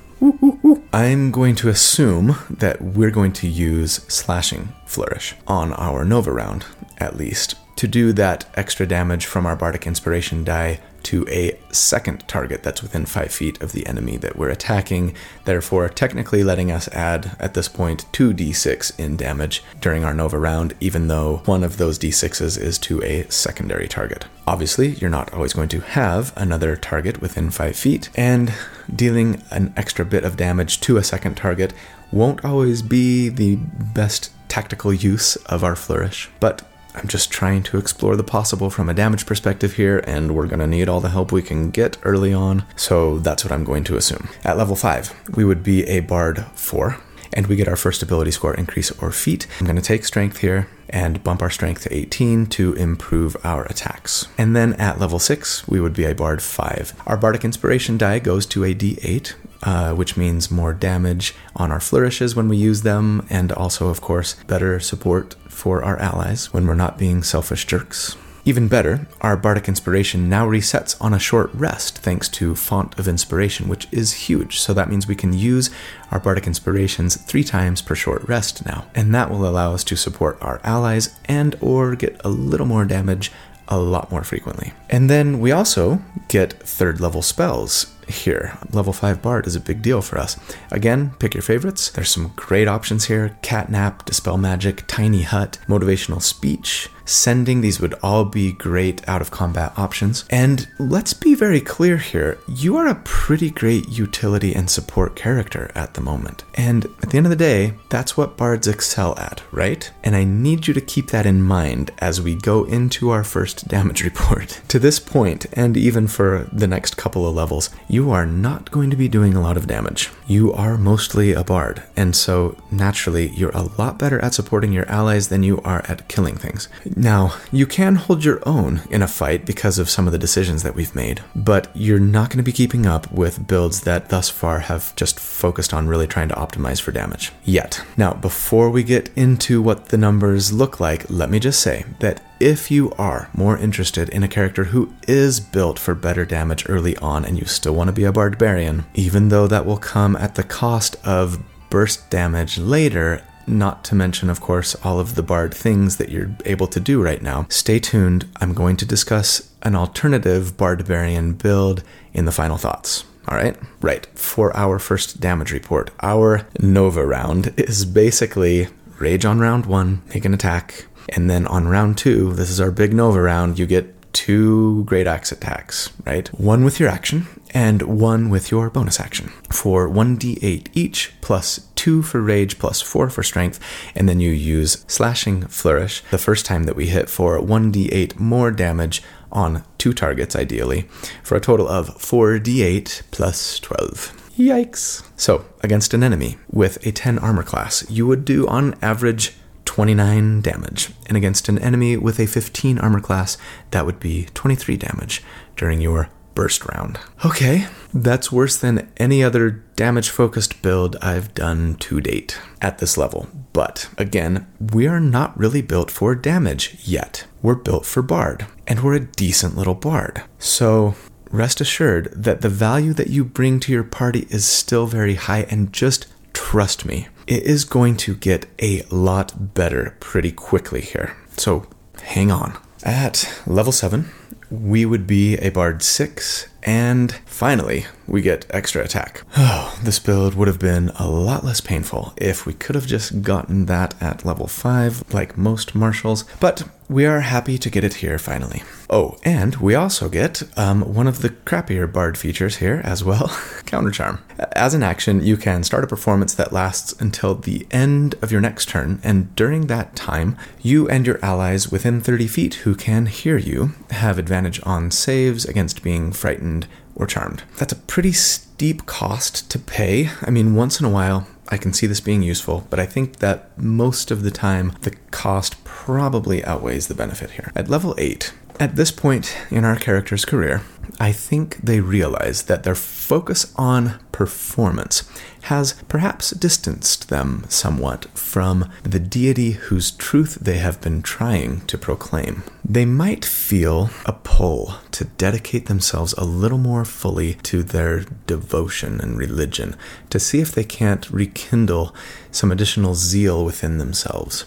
[0.92, 6.64] I'm going to assume that we're going to use slashing flourish on our Nova round,
[6.98, 7.57] at least.
[7.76, 12.83] to do that extra damage from our Bardic Inspiration die to a second target that's
[12.83, 15.14] within 5 feet of the enemy that we're attacking,
[15.45, 20.75] therefore, technically letting us add, at this point, 2d6 in damage during our Nova round,
[20.81, 24.27] even though one of those d6s is to a secondary target.
[24.47, 28.53] Obviously, you're not always going to have another target within 5 feet, and
[28.95, 31.73] dealing an extra bit of damage to a second target
[32.12, 36.62] won't always be the best tactical use of our flourish, but
[36.97, 40.67] I'm just trying to explore the possible from a damage perspective here, and we're to
[40.67, 43.97] need all the help we can get early on, so that's what I'm going to
[43.97, 44.29] assume.
[44.45, 46.97] At level 5, we would be a Bard 4,
[47.35, 49.47] and we get our first ability score increase or feat.
[49.61, 54.29] I'm to take strength here and bump our strength to 18 to improve our attacks.
[54.39, 57.03] And then at level 6, we would be a Bard 5.
[57.07, 61.81] Our Bardic Inspiration die goes to a d8, uh, which means more damage on our
[61.81, 66.66] flourishes when we use them, and also, of course, better support for our allies when
[66.66, 68.16] we're not being selfish jerks.
[68.47, 73.09] Even better, our Bardic Inspiration now resets on a short rest thanks to Font of
[73.09, 74.61] Inspiration, which is huge.
[74.61, 75.69] So that means we can use
[76.12, 78.87] our Bardic Inspirations three times per short rest now.
[78.95, 82.85] And that will allow us to support our allies and or get a little more
[82.85, 83.33] damage
[83.66, 84.75] a lot more frequently.
[84.88, 88.57] And then we also get third level spells here.
[88.73, 90.38] Level 5 Bard is a big deal for us.
[90.71, 91.90] Again, pick your favorites.
[91.90, 97.61] There's some great options here Catnap, Dispel Magic, Tiny Hut, Motivational Speech, Sending.
[97.61, 100.25] These would all be great out of combat options.
[100.31, 105.71] And let's be very clear here you are a pretty great utility and support character
[105.75, 106.45] at the moment.
[106.55, 109.90] And at the end of the day, that's what Bards excel at, right?
[110.03, 113.69] And I need you to keep that in mind as we go into our first
[113.69, 114.61] damage report.
[114.69, 118.91] to this point, and even for the next couple of levels, you are not going
[118.91, 120.11] to be doing a lot of damage.
[120.27, 124.87] You are mostly a bard, and so naturally, you're a lot better at supporting your
[124.87, 126.69] allies than you are at killing things.
[126.95, 130.63] Now, you can hold your own in a fight because of some of the decisions
[130.63, 134.29] that we've made, but you're not going to be keeping up with builds that thus
[134.29, 137.33] far have just focused on really trying to optimize for damage.
[137.45, 137.83] Yet.
[137.97, 142.21] Now, before we get into what the numbers look like, let me just say that
[142.40, 146.96] if you are more interested in a character who is built for better damage early
[146.99, 150.35] on and you still want to be a barbarian, even though that will come at
[150.35, 155.55] the cost of burst damage later, not to mention, of course, all of the bard
[155.55, 157.46] things that you're able to do right now.
[157.49, 158.29] Stay tuned.
[158.40, 163.05] I'm going to discuss an alternative barbarian build in the final thoughts.
[163.29, 164.07] All right, right.
[164.18, 168.68] For our first damage report, our Nova round is basically
[168.99, 172.71] rage on round one, make an attack, and then on round two, this is our
[172.71, 176.29] big Nova round, you get two great axe attacks, right?
[176.40, 182.01] One with your action and one with your bonus action for 1d8 each, plus 2
[182.03, 183.61] for rage, plus 4 for strength,
[183.95, 188.51] and then you use slashing flourish the first time that we hit for 1d8 more
[188.51, 190.88] damage on two targets, ideally,
[191.23, 194.33] for a total of 4d8 plus 12.
[194.38, 195.07] Yikes.
[195.16, 199.35] So, against an enemy with a 10 armor class, you would do on average
[199.66, 203.37] 29 damage, and against an enemy with a 15 armor class,
[203.72, 205.22] that would be 23 damage
[205.57, 206.98] during your burst round.
[207.24, 212.96] Okay, that's worse than any other damage focused build I've done to date at this
[212.96, 213.29] level.
[213.52, 217.26] But again, we are not really built for damage yet.
[217.42, 220.22] We're built for Bard, and we're a decent little Bard.
[220.38, 220.94] So
[221.31, 225.46] rest assured that the value that you bring to your party is still very high,
[225.50, 231.17] and just trust me, it is going to get a lot better pretty quickly here.
[231.37, 231.67] So
[232.03, 232.57] hang on.
[232.83, 234.09] At level 7,
[234.51, 239.23] we would be a Bard 6, and finally, we get extra attack.
[239.37, 243.23] Oh, this build would have been a lot less painful if we could have just
[243.23, 247.95] gotten that at level 5, like most martials, but we are happy to get it
[247.95, 248.62] here finally.
[248.88, 253.29] Oh, and we also get um, one of the crappier bard features here as well
[253.66, 254.23] Counter Charm.
[254.53, 258.40] As an action, you can start a performance that lasts until the end of your
[258.40, 263.07] next turn, and during that time, you and your allies within 30 feet who can
[263.07, 267.45] hear you have advantage on saves against being frightened or charmed.
[267.59, 270.11] That's a pretty steep cost to pay.
[270.23, 273.19] I mean, once in a while, I can see this being useful, but I think
[273.19, 277.53] that most of the time the cost probably outweighs the benefit here.
[277.55, 280.62] At level 8, at this point in our character's career,
[280.99, 285.09] I think they realize that their focus on performance
[285.42, 291.77] has perhaps distanced them somewhat from the deity whose truth they have been trying to
[291.79, 292.42] proclaim.
[292.64, 299.01] They might feel a pull to dedicate themselves a little more fully to their devotion
[299.01, 299.77] and religion,
[300.11, 301.95] to see if they can't rekindle
[302.31, 304.44] some additional zeal within themselves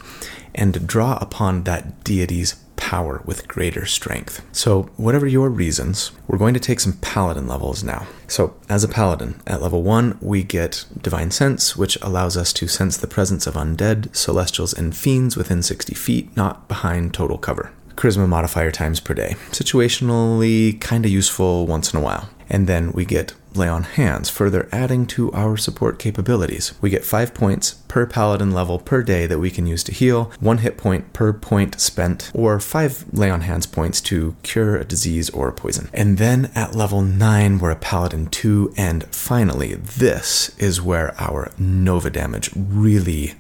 [0.56, 4.44] and draw upon that deity's power with greater strength.
[4.52, 8.08] So, whatever your reasons, we're going to take some paladin levels now.
[8.28, 12.68] So, as a paladin, at level 1, we get Divine Sense, which allows us to
[12.68, 17.72] sense the presence of undead, celestials, and fiends within 60 feet, not behind total cover.
[18.00, 19.36] Charisma modifier times per day.
[19.52, 22.30] Situationally, kind of useful once in a while.
[22.50, 26.74] And then we get Lay on Hands, further adding to our support capabilities.
[26.80, 30.32] We get 5 points per paladin level per day that we can use to heal,
[30.40, 34.86] 1 hit point per point spent, or 5 Lay on Hands points to cure a
[34.86, 35.90] disease or a poison.
[35.94, 41.52] And then at level 9, we're a paladin 2, and finally, this is where our
[41.58, 43.34] Nova damage really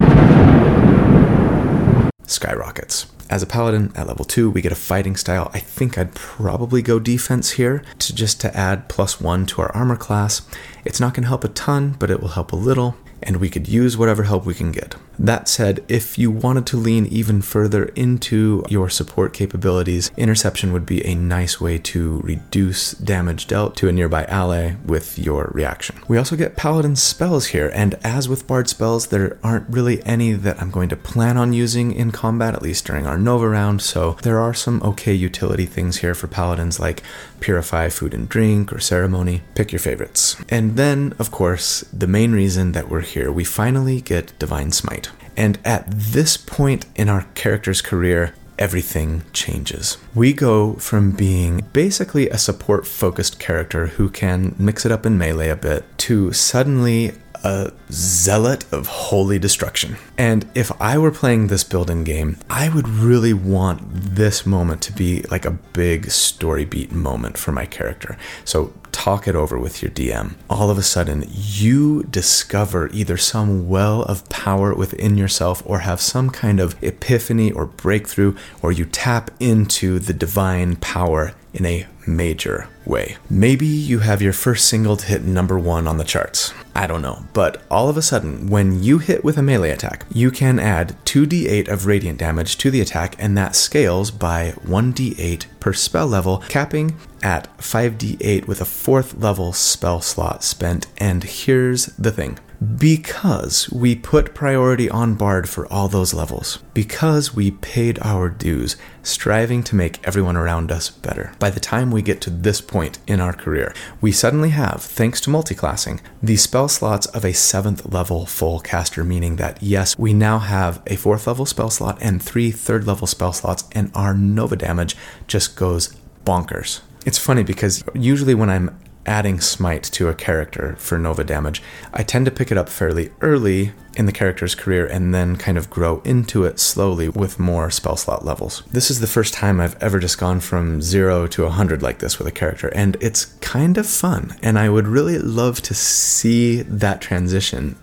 [2.28, 3.06] skyrockets.
[3.30, 5.52] As a paladin at level 2, we get a fighting style.
[5.54, 9.72] I think I'd probably go defense here to just to add plus 1 to our
[9.76, 10.42] armor class.
[10.84, 13.50] It's not going to help a ton, but it will help a little and we
[13.50, 14.96] could use whatever help we can get.
[15.18, 20.86] That said, if you wanted to lean even further into your support capabilities, interception would
[20.86, 26.00] be a nice way to reduce damage dealt to a nearby ally with your reaction.
[26.08, 30.34] We also get paladin spells here, and as with bard spells, there aren't really any
[30.34, 33.82] that I'm going to plan on using in combat, at least during our Nova round,
[33.82, 37.04] so there are some okay utility things here for paladins like
[37.40, 39.42] purify food and drink or ceremony.
[39.56, 40.36] Pick your favorites.
[40.50, 45.10] And then, of course, the main reason that we're here, we finally get Divine Smite.
[45.38, 49.98] And at this point in our character's career, everything changes.
[50.14, 55.18] We go from being basically a support focused character who can mix it up in
[55.18, 57.14] melee a bit to suddenly
[57.44, 59.98] a zealot of holy destruction.
[60.18, 64.94] And if I were playing this building game, I would really want this moment to
[64.94, 68.18] be like a big story beat moment for my character.
[68.46, 70.36] So talk it over with your DM.
[70.50, 76.02] All of a sudden, you discover either some well of power within yourself or have
[76.02, 81.88] some kind of epiphany or breakthrough, or you tap into the divine power in a
[82.06, 83.18] major way.
[83.30, 86.54] Maybe you have your first single to hit number one on the charts.
[86.80, 87.26] I don't know.
[87.34, 90.96] But all of a sudden, when you hit with a melee attack, you can add
[91.04, 96.38] 2d8 of radiant damage to the attack, and that scales by 1d8 per spell level,
[96.48, 100.88] capping at 5d8 with a fourth level spell slot spent.
[100.98, 102.40] And here's the thing
[102.78, 108.76] because we put priority on Bard for all those levels, because we paid our dues,
[109.02, 111.32] striving to make everyone around us better.
[111.40, 115.22] By the time we get to this point in our career, we suddenly have, thanks
[115.22, 120.14] to multiclassing, the spell slots of a seventh level full caster, meaning that yes, we
[120.14, 124.14] now have a fourth level spell slot and three third level spell slots, and our
[124.14, 124.98] Nova damage
[125.28, 125.96] just goes
[126.26, 126.82] bonkers.
[127.06, 128.78] It's funny because usually when I'm
[129.10, 133.12] adding smite to a character for Nova damage, I tend to pick it up fairly
[133.22, 137.72] early in the character's career and then kind of grow into it slowly with more
[137.72, 138.62] spell slot levels.
[138.72, 142.20] This is the first time I've ever just gone from 0 to 100 like this
[142.20, 146.62] with a character, and it's kind of fun, and I would really love to see
[146.62, 147.76] that transition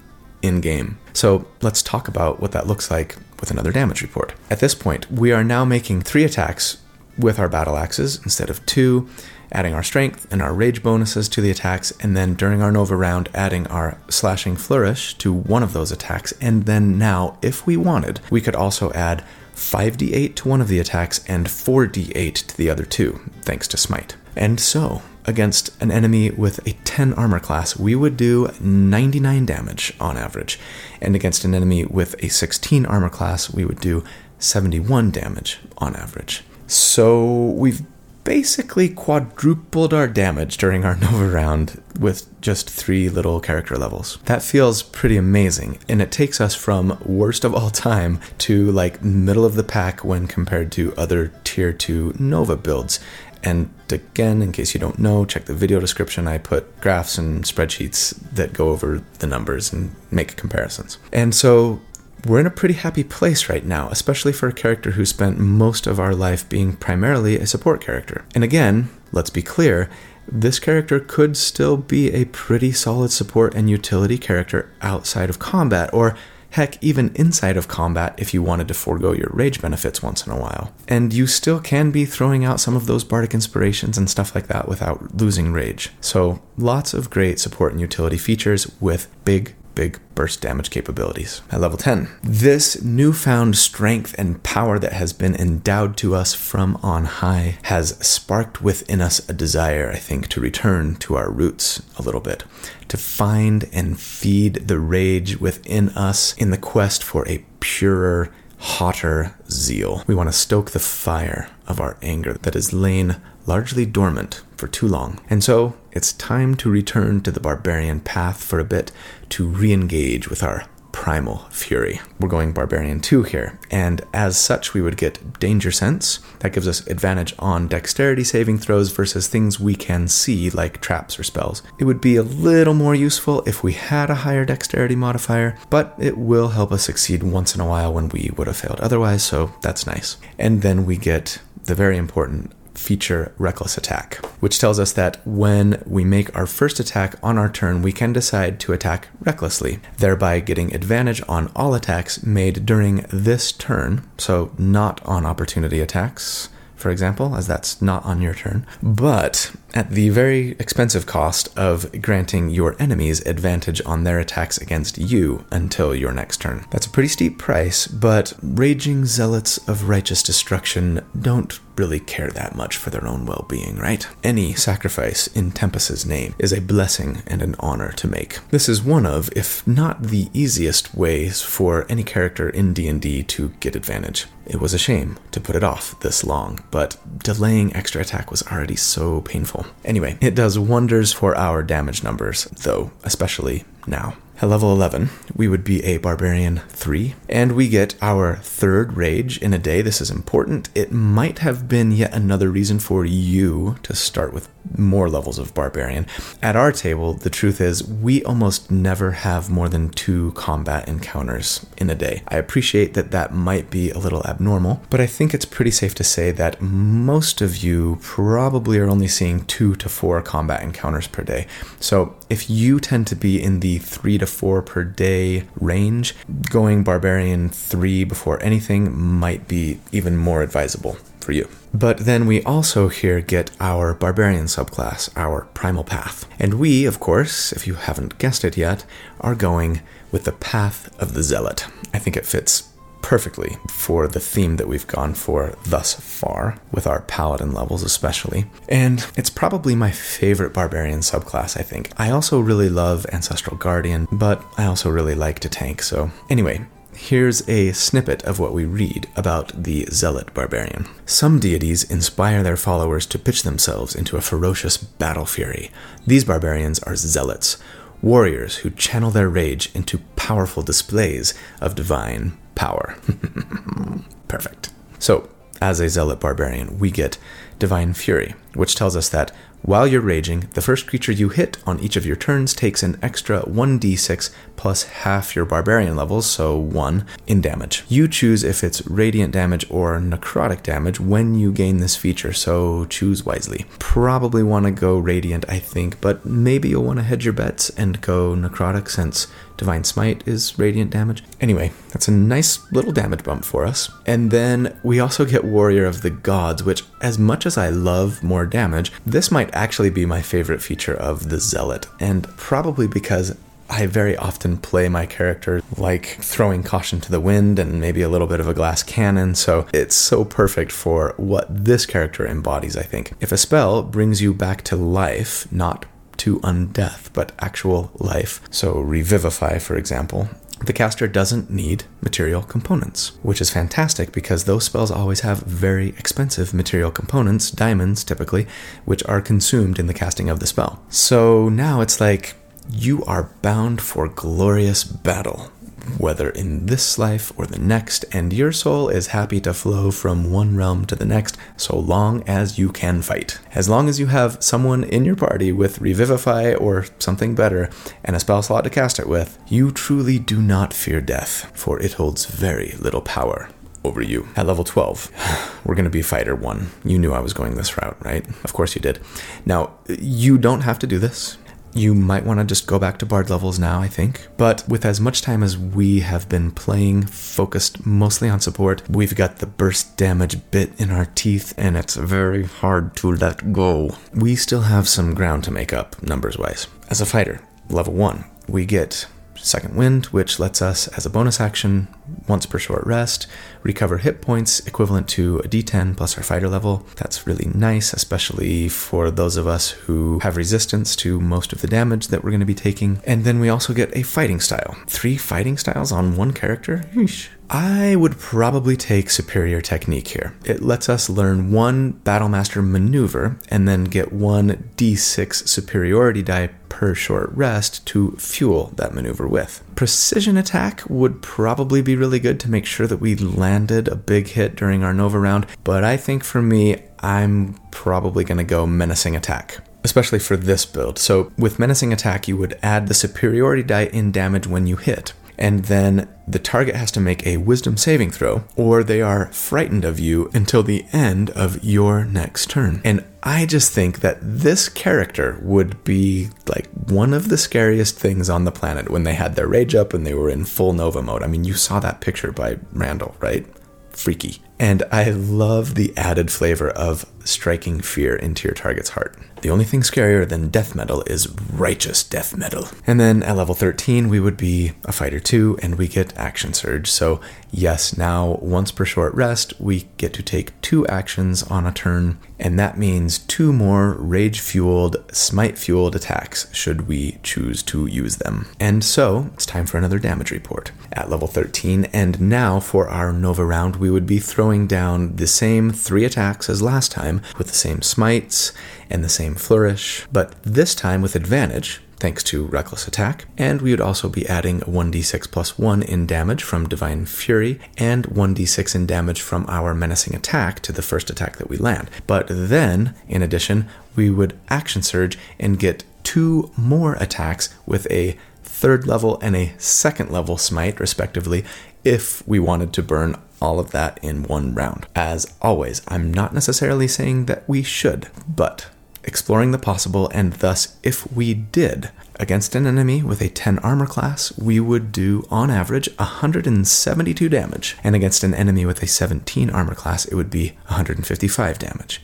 [0.42, 0.96] in game.
[1.12, 4.32] So let's talk about what that looks like with another damage report.
[4.48, 6.78] At this point, we are now making three attacks
[7.18, 9.08] with our battle axes instead of two
[9.52, 12.96] adding our strength and our rage bonuses to the attacks, and then during our Nova
[12.96, 16.32] round, adding our slashing flourish to one of those attacks.
[16.40, 19.24] And then now, if we wanted, we could also add
[19.54, 24.16] 5d8 to one of the attacks and 4d8 to the other two, thanks to Smite.
[24.36, 29.94] And so, against an enemy with a 10 armor class, we would do 99 damage
[29.98, 30.58] on average.
[31.00, 34.04] And against an enemy with a 16 armor class, we would do
[34.38, 36.44] 71 damage on average.
[36.66, 37.82] So we've
[38.26, 44.18] basically quadrupled our damage during our Nova round with just three little character levels.
[44.24, 49.02] That feels pretty amazing, and it takes us from worst of all time to like
[49.02, 52.98] middle of the pack when compared to other tier 2 Nova builds.
[53.44, 56.26] And again, in case you don't know, check the video description.
[56.26, 60.98] I put graphs and spreadsheets that go over the numbers and make comparisons.
[61.12, 61.80] And so
[62.24, 65.86] we're in a pretty happy place right now, especially for a character who spent most
[65.86, 68.24] of our life being primarily a support character.
[68.34, 69.90] And again, let's be clear,
[70.26, 75.88] this character could still be a pretty solid support and utility character outside of combat,
[75.92, 76.16] or
[76.50, 80.32] heck, even inside of combat if you wanted to forego your rage benefits once in
[80.32, 80.72] a while.
[80.88, 84.48] And you still can be throwing out some of those bardic inspirations and stuff like
[84.48, 85.90] that without losing rage.
[86.00, 91.42] So, lots of great support and utility features with big big burst damage capabilities.
[91.52, 96.76] At level 10, this newfound strength and power that has been endowed to us from
[96.82, 101.82] on high has sparked within us a desire, I think, to return to our roots
[101.96, 102.42] a little bit,
[102.88, 109.36] to find and feed the rage within us in the quest for a purer, hotter
[109.48, 110.02] zeal.
[110.06, 114.66] We want to stoke the fire of our anger that has lain largely dormant for
[114.66, 115.20] too long.
[115.28, 118.90] And so it's time to return to the barbarian path for a bit
[119.30, 122.00] to re engage with our primal fury.
[122.18, 126.20] We're going barbarian 2 here, and as such, we would get danger sense.
[126.38, 131.18] That gives us advantage on dexterity saving throws versus things we can see, like traps
[131.18, 131.62] or spells.
[131.78, 135.94] It would be a little more useful if we had a higher dexterity modifier, but
[135.98, 139.22] it will help us succeed once in a while when we would have failed otherwise,
[139.22, 140.16] so that's nice.
[140.38, 145.82] And then we get the very important feature reckless attack, which tells us that when
[145.86, 150.40] we make our first attack on our turn, we can decide to attack recklessly, thereby
[150.40, 156.90] getting advantage on all attacks made during this turn, so not on opportunity attacks for
[156.90, 162.50] example, as that's not on your turn, but at the very expensive cost of granting
[162.50, 166.64] your enemies advantage on their attacks against you until your next turn.
[166.70, 172.56] That's a pretty steep price, but raging zealots of righteous destruction don't really care that
[172.56, 174.06] much for their own well-being, right?
[174.24, 178.38] Any sacrifice in Tempus's name is a blessing and an honor to make.
[178.48, 183.48] This is one of, if not the easiest ways for any character in D&D to
[183.60, 184.26] get advantage.
[184.46, 188.46] It was a shame to put it off this long, but delaying extra attack was
[188.46, 189.66] already so painful.
[189.84, 194.16] Anyway, it does wonders for our damage numbers, though, especially now.
[194.40, 199.38] At level 11, we would be a Barbarian 3, and we get our third rage
[199.38, 199.80] in a day.
[199.80, 200.68] This is important.
[200.74, 205.54] It might have been yet another reason for you to start with more levels of
[205.54, 206.06] Barbarian.
[206.42, 211.66] At our table, the truth is, we almost never have more than two combat encounters
[211.76, 212.22] in a day.
[212.28, 215.94] I appreciate that that might be a little abnormal, but I think it's pretty safe
[215.96, 221.06] to say that most of you probably are only seeing two to four combat encounters
[221.06, 221.46] per day.
[221.80, 226.14] So if you tend to be in the three to four per day range,
[226.50, 230.96] going Barbarian three before anything might be even more advisable
[231.26, 231.48] for you.
[231.74, 236.24] But then we also here get our barbarian subclass, our primal path.
[236.38, 238.86] And we, of course, if you haven't guessed it yet,
[239.20, 241.66] are going with the path of the zealot.
[241.92, 242.68] I think it fits
[243.02, 248.46] perfectly for the theme that we've gone for thus far, with our paladin levels especially.
[248.68, 251.90] And it's probably my favorite barbarian subclass, I think.
[251.96, 256.66] I also really love Ancestral Guardian, but I also really like to tank, so anyway,
[256.96, 260.88] Here's a snippet of what we read about the Zealot Barbarian.
[261.04, 265.70] Some deities inspire their followers to pitch themselves into a ferocious battle fury.
[266.06, 267.58] These barbarians are zealots,
[268.00, 272.96] warriors who channel their rage into powerful displays of divine power.
[274.28, 274.70] Perfect.
[274.98, 275.28] So,
[275.60, 277.18] as a zealot barbarian, we get
[277.58, 279.32] divine fury, which tells us that
[279.62, 282.98] while you're raging, the first creature you hit on each of your turns takes an
[283.02, 287.84] extra 1d6 plus half your barbarian levels, so 1, in damage.
[287.88, 292.84] You choose if it's radiant damage or necrotic damage when you gain this feature, so
[292.86, 293.66] choose wisely.
[293.78, 297.70] Probably want to go radiant, I think, but maybe you'll want to hedge your bets
[297.70, 301.24] and go necrotic since Divine Smite is radiant damage.
[301.40, 303.90] Anyway, that's a nice little damage bump for us.
[304.04, 308.22] And then we also get Warrior of the Gods, which, as much as I love
[308.22, 313.36] more damage, this might actually be my favorite feature of the Zealot, and probably because
[313.68, 318.08] I very often play my character like throwing caution to the wind and maybe a
[318.08, 322.76] little bit of a glass cannon, so it's so perfect for what this character embodies,
[322.76, 323.12] I think.
[323.20, 325.86] If a spell brings you back to life, not
[326.18, 328.40] to undeath, but actual life.
[328.50, 330.28] So, revivify, for example.
[330.64, 335.90] The caster doesn't need material components, which is fantastic because those spells always have very
[335.90, 338.46] expensive material components, diamonds typically,
[338.86, 340.82] which are consumed in the casting of the spell.
[340.88, 342.36] So now it's like
[342.70, 345.50] you are bound for glorious battle
[345.98, 350.30] whether in this life or the next, and your soul is happy to flow from
[350.30, 353.38] one realm to the next so long as you can fight.
[353.54, 357.70] As long as you have someone in your party with Revivify or something better
[358.04, 361.80] and a spell slot to cast it with, you truly do not fear death, for
[361.80, 363.48] it holds very little power
[363.84, 364.28] over you.
[364.36, 366.70] At level 12, we're going to be fighter 1.
[366.84, 368.26] You knew I was going this route, right?
[368.44, 369.00] Of course you did.
[369.44, 371.38] Now, you don't have to do this.
[371.76, 374.28] You might want to just go back to Bard levels now, I think.
[374.38, 379.14] But with as much time as we have been playing, focused mostly on support, we've
[379.14, 383.94] got the burst damage bit in our teeth, and it's very hard to let go.
[384.14, 386.66] We still have some ground to make up, numbers wise.
[386.88, 389.06] As a fighter, level 1, we get
[389.46, 391.86] Second Wind, which lets us, as a bonus action,
[392.26, 393.28] once per short rest,
[393.62, 396.84] recover hit points equivalent to a d10 plus our fighter level.
[396.96, 401.68] That's really nice, especially for those of us who have resistance to most of the
[401.68, 403.00] damage that we're going to be taking.
[403.04, 404.76] And then we also get a fighting style.
[404.88, 406.84] Three fighting styles on one character?
[406.92, 407.28] Eesh.
[407.48, 410.34] I would probably take Superior Technique here.
[410.44, 416.94] It lets us learn one Battlemaster maneuver and then get one d6 superiority die per
[416.94, 419.62] short rest to fuel that maneuver with.
[419.76, 424.28] Precision attack would probably be really good to make sure that we landed a big
[424.28, 428.66] hit during our Nova round, but I think for me, I'm probably going to go
[428.66, 430.98] menacing attack especially for this build.
[430.98, 435.12] So, with Menacing Attack, you would add the superiority die in damage when you hit
[435.38, 439.84] and then the target has to make a wisdom saving throw, or they are frightened
[439.84, 442.80] of you until the end of your next turn.
[442.84, 448.28] And I just think that this character would be like one of the scariest things
[448.28, 451.02] on the planet when they had their rage up and they were in full Nova
[451.02, 451.22] mode.
[451.22, 453.46] I mean, you saw that picture by Randall, right?
[453.90, 454.42] Freaky.
[454.58, 459.16] And I love the added flavor of striking fear into your target's heart.
[459.42, 462.68] The only thing scarier than death metal is righteous death metal.
[462.86, 466.54] And then at level 13, we would be a fighter 2 and we get action
[466.54, 466.90] surge.
[466.90, 467.20] So,
[467.50, 472.18] yes, now once per short rest, we get to take two actions on a turn,
[472.38, 478.16] and that means two more rage fueled, smite fueled attacks should we choose to use
[478.16, 478.46] them.
[478.58, 481.84] And so, it's time for another damage report at level 13.
[481.92, 486.48] And now for our Nova round, we would be throwing down the same three attacks
[486.48, 488.52] as last time with the same smites
[488.90, 493.70] and the same flourish, but this time with advantage, thanks to Reckless Attack, and we
[493.70, 498.86] would also be adding 1d6 plus 1 in damage from Divine Fury and 1d6 in
[498.86, 501.90] damage from our Menacing Attack to the first attack that we land.
[502.06, 508.16] But then, in addition, we would Action Surge and get two more attacks with a
[508.42, 511.44] third level and a second level smite, respectively,
[511.82, 514.86] if we wanted to burn all of that in one round.
[514.96, 518.68] As always, I'm not necessarily saying that we should, but
[519.04, 523.86] exploring the possible, and thus, if we did, against an enemy with a 10 armor
[523.86, 529.48] class, we would do, on average, 172 damage, and against an enemy with a 17
[529.50, 532.02] armor class, it would be 155 damage.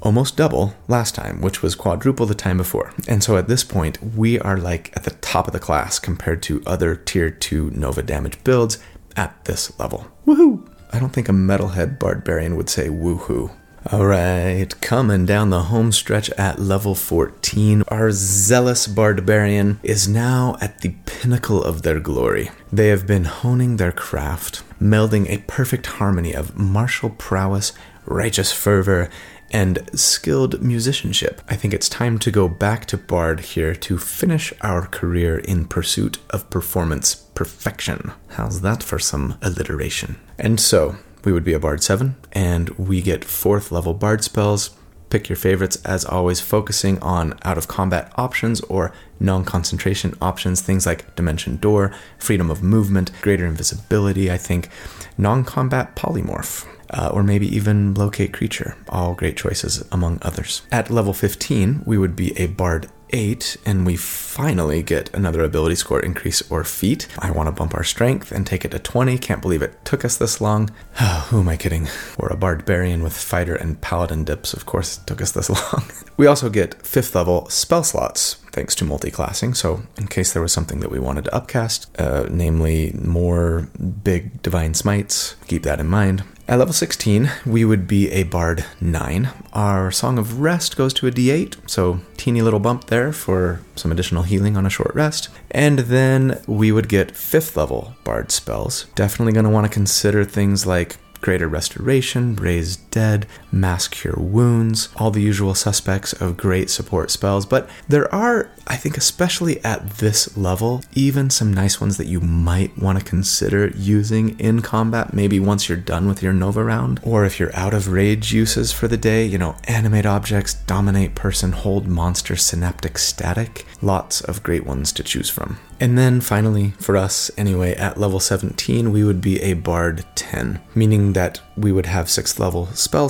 [0.00, 2.92] Almost double last time, which was quadruple the time before.
[3.06, 6.42] And so at this point, we are like at the top of the class compared
[6.44, 8.78] to other tier 2 Nova damage builds
[9.16, 10.06] at this level.
[10.26, 10.68] Woohoo!
[10.92, 13.50] I don't think a metalhead barbarian would say woohoo.
[13.90, 20.56] All right, coming down the home stretch at level 14, our zealous barbarian is now
[20.60, 22.50] at the pinnacle of their glory.
[22.72, 27.72] They have been honing their craft, melding a perfect harmony of martial prowess,
[28.06, 29.10] righteous fervor,
[29.52, 31.42] and skilled musicianship.
[31.48, 35.66] I think it's time to go back to Bard here to finish our career in
[35.66, 38.12] pursuit of performance perfection.
[38.30, 40.18] How's that for some alliteration?
[40.38, 44.70] And so, we would be a Bard 7, and we get fourth level Bard spells.
[45.10, 50.62] Pick your favorites, as always, focusing on out of combat options or non concentration options,
[50.62, 54.70] things like Dimension Door, freedom of movement, greater invisibility, I think,
[55.18, 56.66] non combat polymorph.
[56.92, 60.62] Uh, or maybe even locate creature, all great choices among others.
[60.70, 65.76] At level 15, we would be a Bard 8, and we finally get another ability
[65.76, 67.06] score increase or feat.
[67.18, 69.18] I want to bump our strength and take it to 20.
[69.18, 70.70] Can't believe it took us this long.
[71.28, 71.88] Who am I kidding?
[72.18, 74.54] We're a bard barbarian with fighter and paladin dips.
[74.54, 75.84] Of course, it took us this long.
[76.16, 79.54] we also get 5th level spell slots thanks to multi-classing.
[79.54, 83.68] So, in case there was something that we wanted to upcast, uh, namely more
[84.04, 86.22] big divine smites, keep that in mind.
[86.48, 89.30] At level 16, we would be a Bard 9.
[89.52, 93.92] Our Song of Rest goes to a D8, so teeny little bump there for some
[93.92, 95.28] additional healing on a short rest.
[95.52, 98.86] And then we would get 5th level Bard spells.
[98.96, 104.88] Definitely going to want to consider things like Greater Restoration, Raise Dead, Mass Cure Wounds,
[104.96, 109.98] all the usual suspects of great support spells, but there are, I think, especially at
[109.98, 115.12] this level, even some nice ones that you might want to consider using in combat,
[115.12, 118.72] maybe once you're done with your Nova round, or if you're out of rage uses
[118.72, 124.42] for the day, you know, animate objects, dominate person, hold monster, synaptic static, lots of
[124.42, 125.58] great ones to choose from.
[125.82, 130.60] And then finally, for us anyway, at level 17, we would be a Bard 10,
[130.76, 133.08] meaning that we would have 6th level spell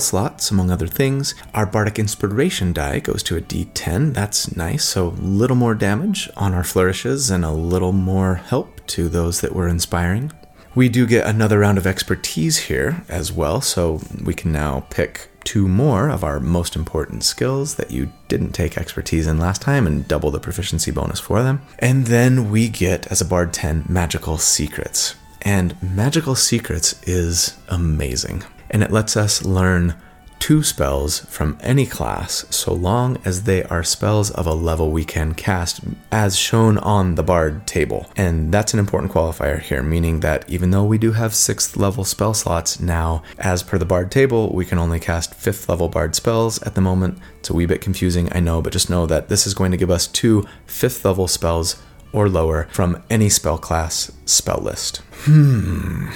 [0.51, 1.35] among other things.
[1.53, 6.29] Our Bardic Inspiration die goes to a d10, that's nice, so a little more damage
[6.35, 10.31] on our flourishes and a little more help to those that we're inspiring.
[10.75, 15.29] We do get another round of expertise here as well, so we can now pick
[15.43, 19.85] two more of our most important skills that you didn't take expertise in last time
[19.85, 21.61] and double the proficiency bonus for them.
[21.79, 25.15] And then we get, as a Bard 10, Magical Secrets.
[25.43, 28.43] And Magical Secrets is amazing.
[28.71, 29.95] And it lets us learn
[30.43, 35.05] two spells from any class so long as they are spells of a level we
[35.05, 35.79] can cast
[36.11, 38.11] as shown on the bard table.
[38.17, 42.03] And that's an important qualifier here, meaning that even though we do have 6th level
[42.03, 46.13] spell slots now, as per the bard table, we can only cast 5th level bard
[46.13, 47.19] spells at the moment.
[47.39, 49.77] It's a wee bit confusing, I know, but just know that this is going to
[49.77, 51.81] give us two fifth level spells
[52.11, 54.97] or lower from any spell class spell list.
[55.23, 56.09] Hmm.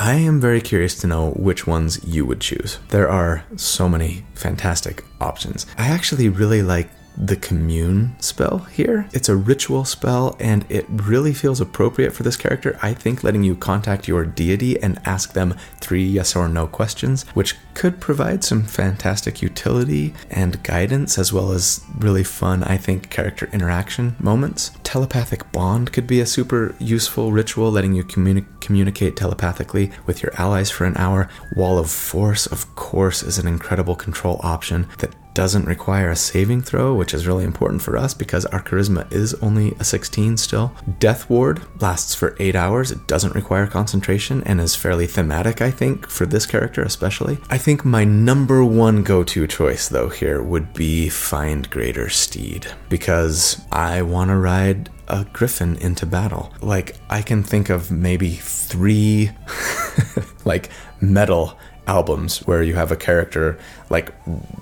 [0.00, 2.78] I am very curious to know which ones you would choose.
[2.90, 5.66] There are so many fantastic options.
[5.76, 9.08] I actually really like the commune spell here.
[9.12, 12.78] It's a ritual spell and it really feels appropriate for this character.
[12.82, 17.24] I think letting you contact your deity and ask them three yes or no questions,
[17.34, 23.10] which could provide some fantastic utility and guidance, as well as really fun, I think,
[23.10, 24.72] character interaction moments.
[24.82, 30.32] Telepathic Bond could be a super useful ritual, letting you communi- communicate telepathically with your
[30.40, 31.28] allies for an hour.
[31.56, 36.60] Wall of Force, of course, is an incredible control option that doesn't require a saving
[36.60, 40.74] throw, which is really important for us because our charisma is only a 16 still.
[40.98, 42.90] Death Ward lasts for 8 hours.
[42.90, 47.38] It doesn't require concentration and is fairly thematic, I think, for this character especially.
[47.48, 52.66] I think my number one go to choice, though, here would be Find Greater Steed
[52.88, 56.52] because I want to ride a griffin into battle.
[56.60, 59.30] Like, I can think of maybe three,
[60.44, 60.68] like,
[61.00, 61.56] metal
[61.88, 63.58] albums where you have a character
[63.90, 64.14] like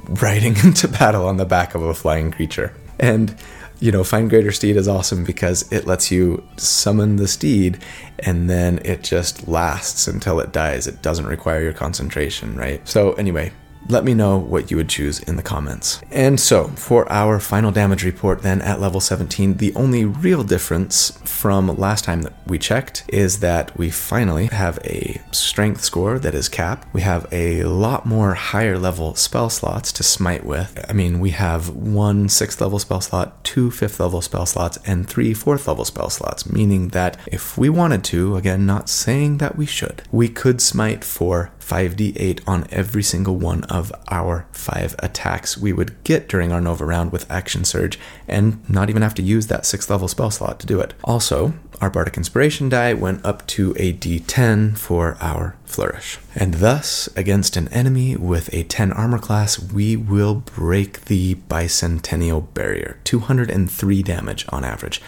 [0.09, 2.73] riding into battle on the back of a flying creature.
[2.99, 3.37] And
[3.79, 7.79] you know, Find Greater Steed is awesome because it lets you summon the steed
[8.21, 10.87] and then it just lasts until it dies.
[10.87, 12.87] It doesn't require your concentration, right?
[12.89, 13.53] So, anyway,
[13.89, 16.01] let me know what you would choose in the comments.
[16.11, 21.19] And so, for our final damage report, then at level 17, the only real difference
[21.25, 26.35] from last time that we checked is that we finally have a strength score that
[26.35, 26.93] is capped.
[26.93, 30.85] We have a lot more higher level spell slots to smite with.
[30.89, 35.09] I mean, we have one sixth level spell slot, two fifth level spell slots, and
[35.09, 39.57] three fourth level spell slots, meaning that if we wanted to, again, not saying that
[39.57, 45.59] we should, we could smite for 5d8 on every single one of our five attacks
[45.59, 47.99] we would get during our Nova round with Action Surge,
[48.29, 50.95] and not even have to use that 6th level spell slot to do it.
[51.03, 56.19] Also, our Bardic Inspiration die went up to a d10 for our Flourish.
[56.35, 62.55] And thus, against an enemy with a 10 armor class, we will break the Bicentennial
[62.55, 65.03] Barrier, 203 damage on average.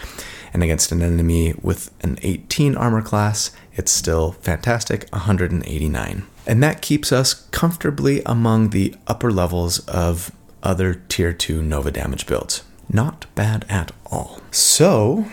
[0.53, 6.27] And against an enemy with an 18 armor class, it's still fantastic, 189.
[6.49, 10.31] And that keeps us comfortably among the upper levels of
[10.63, 12.63] other tier 2 Nova damage builds.
[12.91, 14.41] Not bad at all.
[14.49, 15.25] So,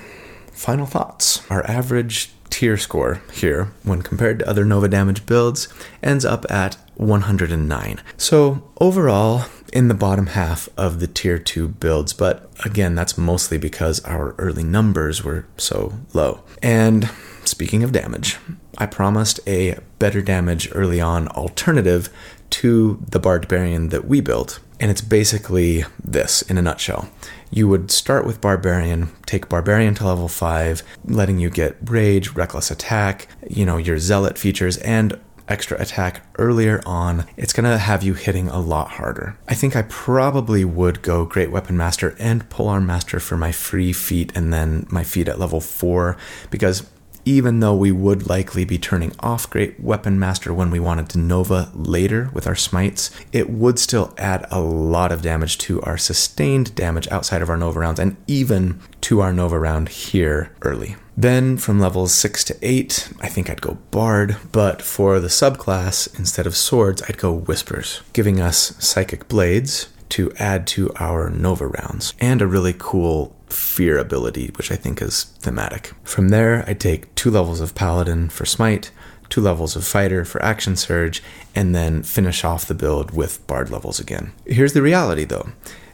[0.53, 1.41] final thoughts.
[1.51, 5.69] Our average tier score here, when compared to other Nova damage builds,
[6.03, 8.03] ends up at 109.
[8.19, 13.57] So, overall, in the bottom half of the tier 2 builds, but again, that's mostly
[13.57, 16.43] because our early numbers were so low.
[16.62, 17.09] And
[17.45, 18.37] speaking of damage,
[18.79, 22.11] I promised a better damage early on alternative
[22.51, 24.61] to the Barbarian that we built.
[24.79, 27.09] And it's basically this in a nutshell.
[27.51, 32.70] You would start with Barbarian, take Barbarian to level 5, letting you get Rage, Reckless
[32.70, 35.18] Attack, you know, your Zealot features, and
[35.49, 39.39] extra attack earlier on, it's gonna have you hitting a lot harder.
[39.49, 43.93] I think I probably would go Great Weapon Master and Polearm Master for my free
[43.93, 46.16] feat and then my feat at level 4
[46.51, 46.89] because
[47.27, 51.18] even though we would likely be turning off Great Weapon Master when we wanted to
[51.18, 55.99] Nova later with our smites, it would still add a lot of damage to our
[55.99, 60.97] sustained damage outside of our Nova rounds and even to our Nova round here early.
[61.16, 66.16] Then from levels 6 to 8, I think I'd go Bard, but for the subclass,
[66.18, 71.66] instead of swords, I'd go Whispers, giving us Psychic Blades to add to our Nova
[71.66, 75.92] rounds, and a really cool fear ability, which I think is thematic.
[76.05, 78.90] From there, I take two levels of Paladin for Smite,
[79.28, 81.22] two levels of Fighter for Action Surge,
[81.55, 84.32] and then finish off the build with Bard levels again.
[84.47, 85.49] Here's the reality though.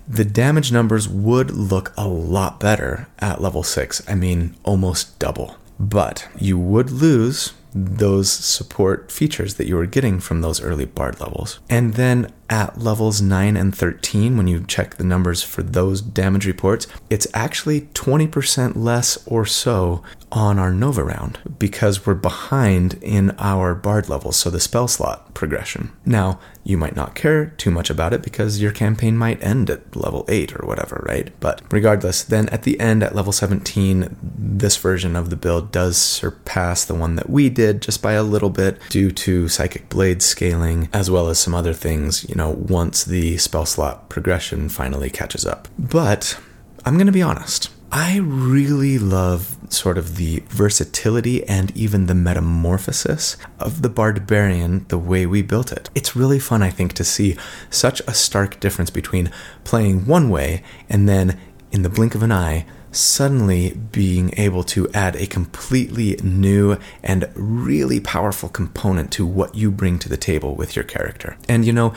[0.08, 4.02] The damage numbers would look a lot better at level 6.
[4.08, 5.56] I mean, almost double.
[5.78, 11.20] But you would lose those support features that you were getting from those early bard
[11.20, 11.60] levels.
[11.70, 16.46] And then at levels 9 and 13, when you check the numbers for those damage
[16.46, 23.30] reports, it's actually 20% less or so on our Nova round because we're behind in
[23.38, 25.92] our Bard levels, so the spell slot progression.
[26.04, 29.96] Now, you might not care too much about it because your campaign might end at
[29.96, 31.32] level 8 or whatever, right?
[31.40, 35.96] But regardless, then at the end at level 17, this version of the build does
[35.96, 40.22] surpass the one that we did just by a little bit due to Psychic Blade
[40.22, 45.10] scaling as well as some other things, you know, once the spell slot progression finally
[45.10, 45.68] catches up.
[45.78, 46.38] But
[46.84, 47.70] I'm going to be honest.
[47.94, 54.98] I really love sort of the versatility and even the metamorphosis of the Barbarian the
[54.98, 55.90] way we built it.
[55.94, 57.36] It's really fun, I think, to see
[57.68, 59.30] such a stark difference between
[59.64, 61.38] playing one way and then,
[61.70, 67.28] in the blink of an eye, suddenly being able to add a completely new and
[67.34, 71.36] really powerful component to what you bring to the table with your character.
[71.48, 71.94] And you know,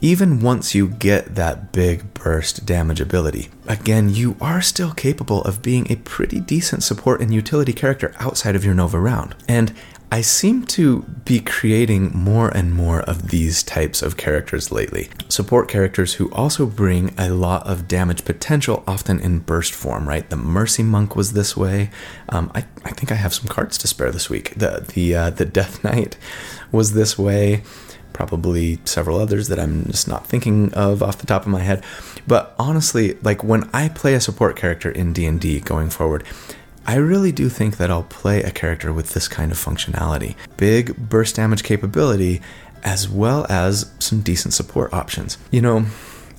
[0.00, 5.62] even once you get that big burst damage ability, again, you are still capable of
[5.62, 9.34] being a pretty decent support and utility character outside of your Nova round.
[9.48, 9.74] And
[10.10, 15.08] I seem to be creating more and more of these types of characters lately.
[15.28, 20.28] Support characters who also bring a lot of damage potential, often in burst form, right?
[20.30, 21.90] The Mercy Monk was this way.
[22.28, 24.54] Um, I, I think I have some cards to spare this week.
[24.54, 26.16] The, the, uh, the Death Knight
[26.70, 27.64] was this way
[28.16, 31.84] probably several others that I'm just not thinking of off the top of my head.
[32.26, 36.24] But honestly, like when I play a support character in D&D going forward,
[36.86, 40.34] I really do think that I'll play a character with this kind of functionality.
[40.56, 42.40] Big burst damage capability
[42.82, 45.36] as well as some decent support options.
[45.50, 45.86] You know,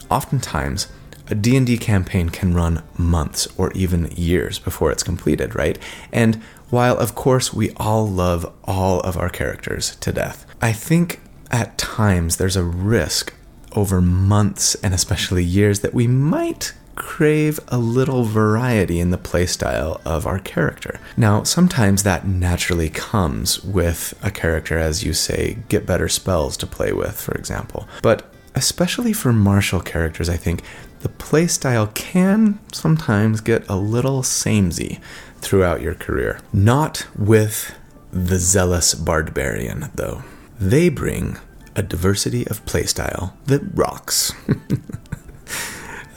[0.10, 0.88] oftentimes
[1.30, 5.78] a D&D campaign can run months or even years before it's completed, right?
[6.12, 11.20] And while of course we all love all of our characters to death, I think
[11.52, 13.34] at times there's a risk
[13.74, 20.02] over months and especially years that we might crave a little variety in the playstyle
[20.04, 21.00] of our character.
[21.16, 26.68] Now, sometimes that naturally comes with a character, as you say, get better spells to
[26.68, 27.88] play with, for example.
[28.02, 30.64] But especially for martial characters, I think
[31.02, 35.00] the playstyle can sometimes get a little samey
[35.38, 36.40] throughout your career.
[36.52, 37.76] Not with
[38.12, 40.24] the zealous barbarian, though.
[40.60, 41.38] They bring
[41.76, 44.34] a diversity of playstyle that rocks.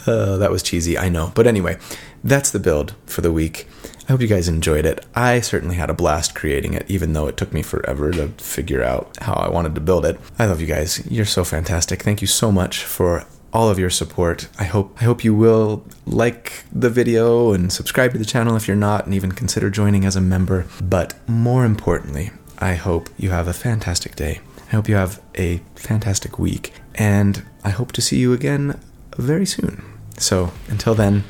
[0.07, 1.33] uh, that was cheesy, I know.
[1.35, 1.79] But anyway,
[2.25, 3.69] that's the build for the week.
[4.09, 5.05] I hope you guys enjoyed it.
[5.15, 8.83] I certainly had a blast creating it, even though it took me forever to figure
[8.83, 10.19] out how I wanted to build it.
[10.39, 11.07] I love you guys.
[11.11, 12.03] You're so fantastic.
[12.03, 14.49] Thank you so much for all of your support.
[14.59, 18.67] I hope I hope you will like the video and subscribe to the channel if
[18.69, 20.67] you're not and even consider joining as a member.
[20.83, 22.31] But more importantly,
[22.63, 24.41] I hope you have a fantastic day.
[24.69, 28.79] I hope you have a fantastic week, and I hope to see you again
[29.17, 29.83] very soon.
[30.19, 31.25] So until then,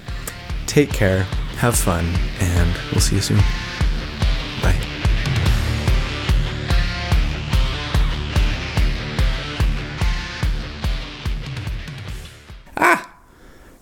[0.67, 1.23] take care,
[1.59, 2.05] have fun,
[2.41, 3.39] and we'll see you soon.
[4.61, 4.75] Bye.
[12.77, 13.15] Ah!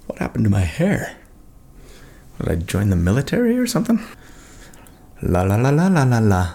[0.06, 1.16] What happened to my hair?
[2.38, 4.00] Did I join the military or something?
[5.22, 6.54] La la la la la la la.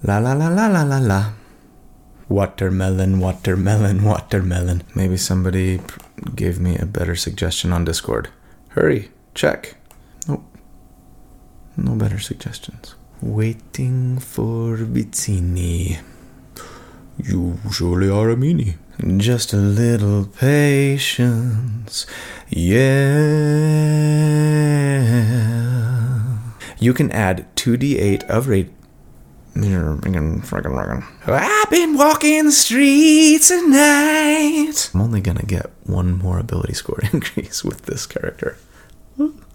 [0.00, 1.32] La la la la la la la.
[2.28, 4.82] Watermelon, watermelon, watermelon.
[4.94, 5.80] Maybe somebody
[6.36, 8.28] gave me a better suggestion on Discord.
[8.70, 9.76] Hurry, check.
[10.28, 10.44] Nope.
[11.76, 12.94] No better suggestions.
[13.20, 15.98] Waiting for Vizzini.
[17.16, 18.76] You surely are a meanie.
[19.16, 22.06] Just a little patience.
[22.48, 22.98] Yeah.
[26.78, 28.70] You can add 2d8 of rate.
[31.26, 34.90] I've been walking the streets at night.
[34.94, 38.56] I'm only gonna get one more ability score increase with this character.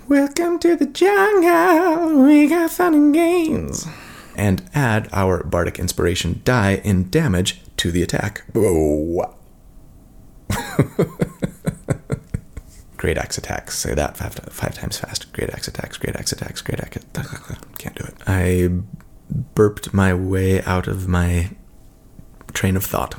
[0.07, 2.23] Welcome to the jungle.
[2.25, 3.87] We got fun and games.
[4.35, 8.43] And add our bardic inspiration die in damage to the attack.
[8.53, 9.35] Whoa.
[12.97, 13.77] great axe attacks.
[13.77, 15.31] Say that five, five times fast.
[15.33, 15.97] Great axe attacks.
[15.97, 16.61] Great axe attacks.
[16.61, 16.97] Great axe.
[17.77, 18.15] Can't do it.
[18.27, 18.69] I
[19.33, 21.51] burped my way out of my
[22.53, 23.15] train of thought.